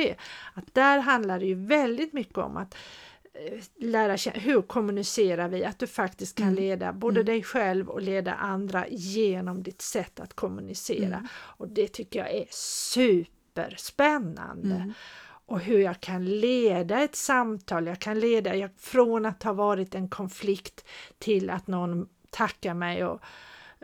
att 0.54 0.74
där 0.74 1.00
handlar 1.00 1.40
det 1.40 1.46
ju 1.46 1.56
väldigt 1.56 2.14
mycket 2.14 2.38
om 2.38 2.58
att 2.58 2.76
eh, 3.34 3.60
lära 3.78 4.18
känna, 4.18 4.40
hur 4.40 4.62
kommunicerar 4.62 5.48
vi, 5.48 5.66
att 5.66 5.80
du 5.80 5.88
faktiskt 5.88 6.38
kan 6.38 6.48
Mm. 6.48 6.56
leda 6.56 6.94
både 6.94 7.24
dig 7.24 7.44
själv 7.44 7.90
och 7.90 8.02
leda 8.02 8.34
andra 8.34 8.86
genom 8.90 9.64
ditt 9.64 9.82
sätt 9.82 10.20
att 10.20 10.34
kommunicera. 10.34 11.06
Mm. 11.06 11.28
Och 11.34 11.68
det 11.68 11.88
tycker 11.88 12.20
jag 12.20 12.32
är 12.32 12.46
superspännande. 12.52 14.76
Mm. 14.76 14.94
Och 15.50 15.60
hur 15.60 15.80
jag 15.80 16.00
kan 16.00 16.26
leda 16.26 17.00
ett 17.00 17.16
samtal, 17.16 17.88
jag 17.88 18.00
kan 18.00 18.20
leda 18.20 18.56
jag, 18.56 18.70
från 18.78 19.26
att 19.26 19.44
ha 19.44 19.54
varit 19.54 19.96
en 19.96 20.10
konflikt 20.10 20.86
till 21.18 21.50
att 21.50 21.68
någon 21.68 22.10
tackar 22.30 22.74
mig 22.74 23.06
och 23.06 23.22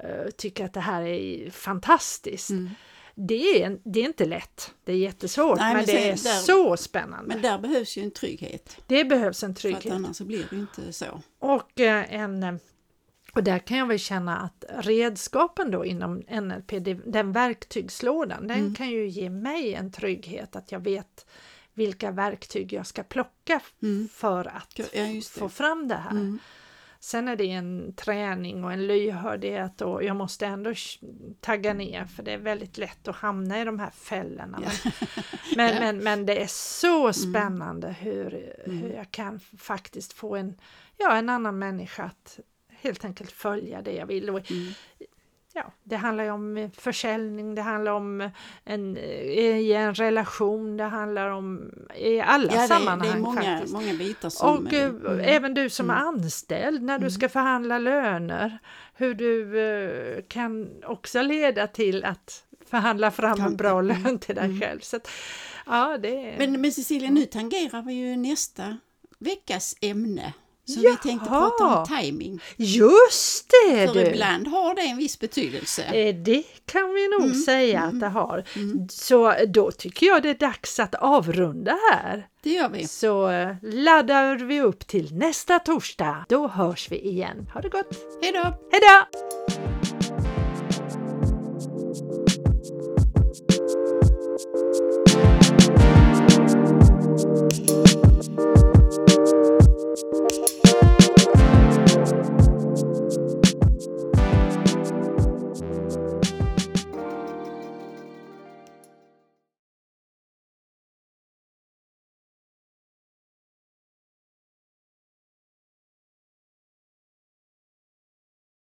eh, 0.03 0.29
tycker 0.37 0.65
att 0.65 0.73
det 0.73 0.79
här 0.79 1.01
är 1.01 1.49
fantastiskt. 1.49 2.49
Mm. 2.49 2.69
Det, 3.15 3.63
är, 3.63 3.79
det 3.83 3.99
är 3.99 4.05
inte 4.05 4.25
lätt, 4.25 4.73
det 4.83 4.91
är 4.91 4.97
jättesvårt, 4.97 5.57
Nej, 5.59 5.67
men, 5.67 5.75
men 5.77 5.85
det 5.85 6.03
är 6.09 6.11
där- 6.11 6.41
så 6.41 6.77
spännande. 6.77 7.27
Men 7.27 7.41
där 7.41 7.57
behövs 7.59 7.97
ju 7.97 8.03
en 8.03 8.11
trygghet. 8.11 8.77
det 8.87 9.05
behövs 9.05 9.43
en 9.43 9.55
För 9.55 9.61
trygghet. 9.61 9.93
annars 9.93 10.15
så 10.17 10.25
blir 10.25 10.45
det 10.49 10.55
inte 10.55 10.93
så. 10.93 11.21
Och, 11.39 11.79
eh, 11.79 12.13
en, 12.13 12.43
eh, 12.43 12.55
och 13.33 13.43
där 13.43 13.59
kan 13.59 13.77
jag 13.77 13.85
väl 13.85 13.99
känna 13.99 14.37
att 14.37 14.65
redskapen 14.85 15.71
då 15.71 15.85
inom 15.85 16.23
NLP, 16.27 16.79
den 17.05 17.31
verktygslådan, 17.31 18.47
den 18.47 18.59
Mm. 18.59 18.75
kan 18.75 18.89
ju 18.89 19.07
ge 19.07 19.29
mig 19.29 19.73
en 19.73 19.91
trygghet 19.91 20.55
att 20.55 20.71
jag 20.71 20.79
vet 20.79 21.25
vilka 21.73 22.11
verktyg 22.11 22.73
jag 22.73 22.87
ska 22.87 23.03
plocka 23.03 23.59
Mm. 23.81 24.07
för 24.13 24.47
att 24.47 24.79
Ja, 24.93 25.21
få 25.31 25.49
fram 25.49 25.87
det 25.87 25.95
här. 25.95 26.11
Mm. 26.11 26.39
Sen 27.05 27.27
är 27.27 27.35
det 27.35 27.51
en 27.51 27.93
träning 27.95 28.63
och 28.63 28.73
en 28.73 28.87
lyhördhet 28.87 29.81
och 29.81 30.03
jag 30.03 30.15
måste 30.15 30.45
ändå 30.45 30.73
tagga 31.41 31.73
ner 31.73 32.05
för 32.05 32.23
det 32.23 32.31
är 32.31 32.37
väldigt 32.37 32.77
lätt 32.77 33.07
att 33.07 33.15
hamna 33.15 33.61
i 33.61 33.65
de 33.65 33.79
här 33.79 33.89
fällorna. 33.89 34.59
Men, 35.55 35.73
Ja. 35.73 35.79
men, 35.79 35.97
men 35.97 36.25
det 36.25 36.41
är 36.43 36.47
så 36.47 37.13
spännande 37.13 37.95
hur, 37.99 38.53
Mm. 38.65 38.77
hur 38.77 38.89
jag 38.93 39.11
kan 39.11 39.39
faktiskt 39.39 40.13
få 40.13 40.35
en, 40.35 40.57
ja, 40.97 41.15
en 41.17 41.29
annan 41.29 41.59
människa 41.59 42.03
att 42.03 42.39
helt 42.69 43.05
enkelt 43.05 43.31
följa 43.31 43.81
det 43.81 43.93
jag 43.93 44.05
vill. 44.05 44.29
Och, 44.29 44.51
Mm. 44.51 44.73
Ja, 45.55 45.71
det 45.83 45.95
handlar 45.95 46.23
ju 46.23 46.31
om 46.31 46.69
försäljning, 46.77 47.55
det 47.55 47.61
handlar 47.61 47.91
om 47.91 48.29
en, 48.63 48.97
i 48.97 49.71
en 49.71 49.93
relation, 49.95 50.77
det 50.77 50.83
handlar 50.83 51.29
om 51.29 51.71
i 51.95 52.19
alla 52.19 52.53
Ja, 52.53 52.61
det, 52.61 52.67
sammanhang 52.67 53.09
det 53.11 53.17
är 53.17 53.19
många, 53.21 53.41
faktiskt. 53.41 53.73
många 53.73 53.93
bitar 53.93 54.29
som... 54.29 54.65
Och 54.65 54.73
eh, 54.73 54.83
eh, 54.83 54.89
mm. 54.89 55.19
även 55.19 55.53
du 55.53 55.69
som 55.69 55.89
är 55.89 55.93
Mm. 56.01 56.07
anställd 56.07 56.83
när 56.83 56.97
du 56.99 57.03
Mm. 57.05 57.11
ska 57.11 57.29
förhandla 57.29 57.77
löner, 57.79 58.57
hur 58.93 59.13
du 59.13 59.59
eh, 59.59 60.21
kan 60.27 60.69
också 60.85 61.21
leda 61.21 61.67
till 61.67 62.05
att 62.05 62.43
förhandla 62.69 63.11
fram 63.11 63.31
en 63.31 63.37
Kan- 63.37 63.55
bra 63.55 63.79
mm. 63.79 64.03
lön 64.03 64.19
till 64.19 64.35
dig 64.35 64.45
Mm. 64.45 64.61
själv. 64.61 64.79
Så 64.79 64.95
att, 64.97 65.07
ja, 65.65 65.97
det 65.97 66.29
är... 66.29 66.37
Men, 66.37 66.61
men 66.61 66.71
Cecilia, 66.71 67.09
nu 67.11 67.25
tangerar 67.25 67.81
vi 67.81 67.93
ju 67.93 68.15
nästa 68.17 68.77
veckas 69.19 69.75
ämne. 69.81 70.33
Så 70.65 70.79
Jaha. 70.79 70.97
vi 71.03 71.09
tänkte 71.09 71.29
prata 71.29 71.63
om 71.63 71.85
timing. 71.85 72.41
Just 72.55 73.49
det! 73.49 73.87
För 73.87 73.93
du. 73.93 74.05
ibland 74.05 74.47
har 74.47 74.75
det 74.75 74.81
en 74.81 74.97
viss 74.97 75.19
betydelse. 75.19 75.83
Eh, 75.83 76.15
det 76.15 76.43
kan 76.65 76.93
vi 76.93 77.07
nog 77.07 77.23
mm. 77.23 77.41
säga 77.41 77.79
att 77.79 77.91
mm, 77.91 77.99
det 77.99 78.07
har. 78.07 78.43
Mm. 78.55 78.87
Så 78.89 79.33
då 79.47 79.71
tycker 79.71 80.05
jag 80.05 80.23
det 80.23 80.29
är 80.29 80.33
dags 80.33 80.79
att 80.79 80.95
avrunda 80.95 81.77
här. 81.91 82.27
Det 82.43 82.49
gör 82.49 82.69
vi. 82.69 82.87
Så 82.87 83.29
eh, 83.29 83.55
laddar 83.61 84.35
vi 84.35 84.61
upp 84.61 84.87
till 84.87 85.15
nästa 85.15 85.59
torsdag. 85.59 86.25
Då 86.29 86.47
hörs 86.47 86.91
vi 86.91 87.07
igen. 87.07 87.49
Ha 87.53 87.61
det 87.61 87.69
gott! 87.69 87.87
Hejdå! 88.21 88.53
Hejdå! 88.71 89.05